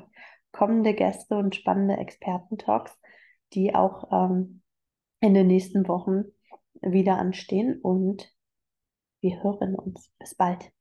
kommende 0.54 0.94
Gäste 0.94 1.36
und 1.36 1.58
spannende 1.58 1.98
Experten-Talks, 1.98 2.98
die 3.52 3.76
auch 3.76 4.10
ähm, 4.14 4.62
in 5.20 5.34
den 5.34 5.48
nächsten 5.48 5.90
Wochen 5.90 6.24
wieder 6.82 7.18
anstehen. 7.18 7.80
Und 7.82 8.32
wir 9.22 9.44
hören 9.44 9.76
uns. 9.76 10.12
Bis 10.20 10.36
bald. 10.36 10.72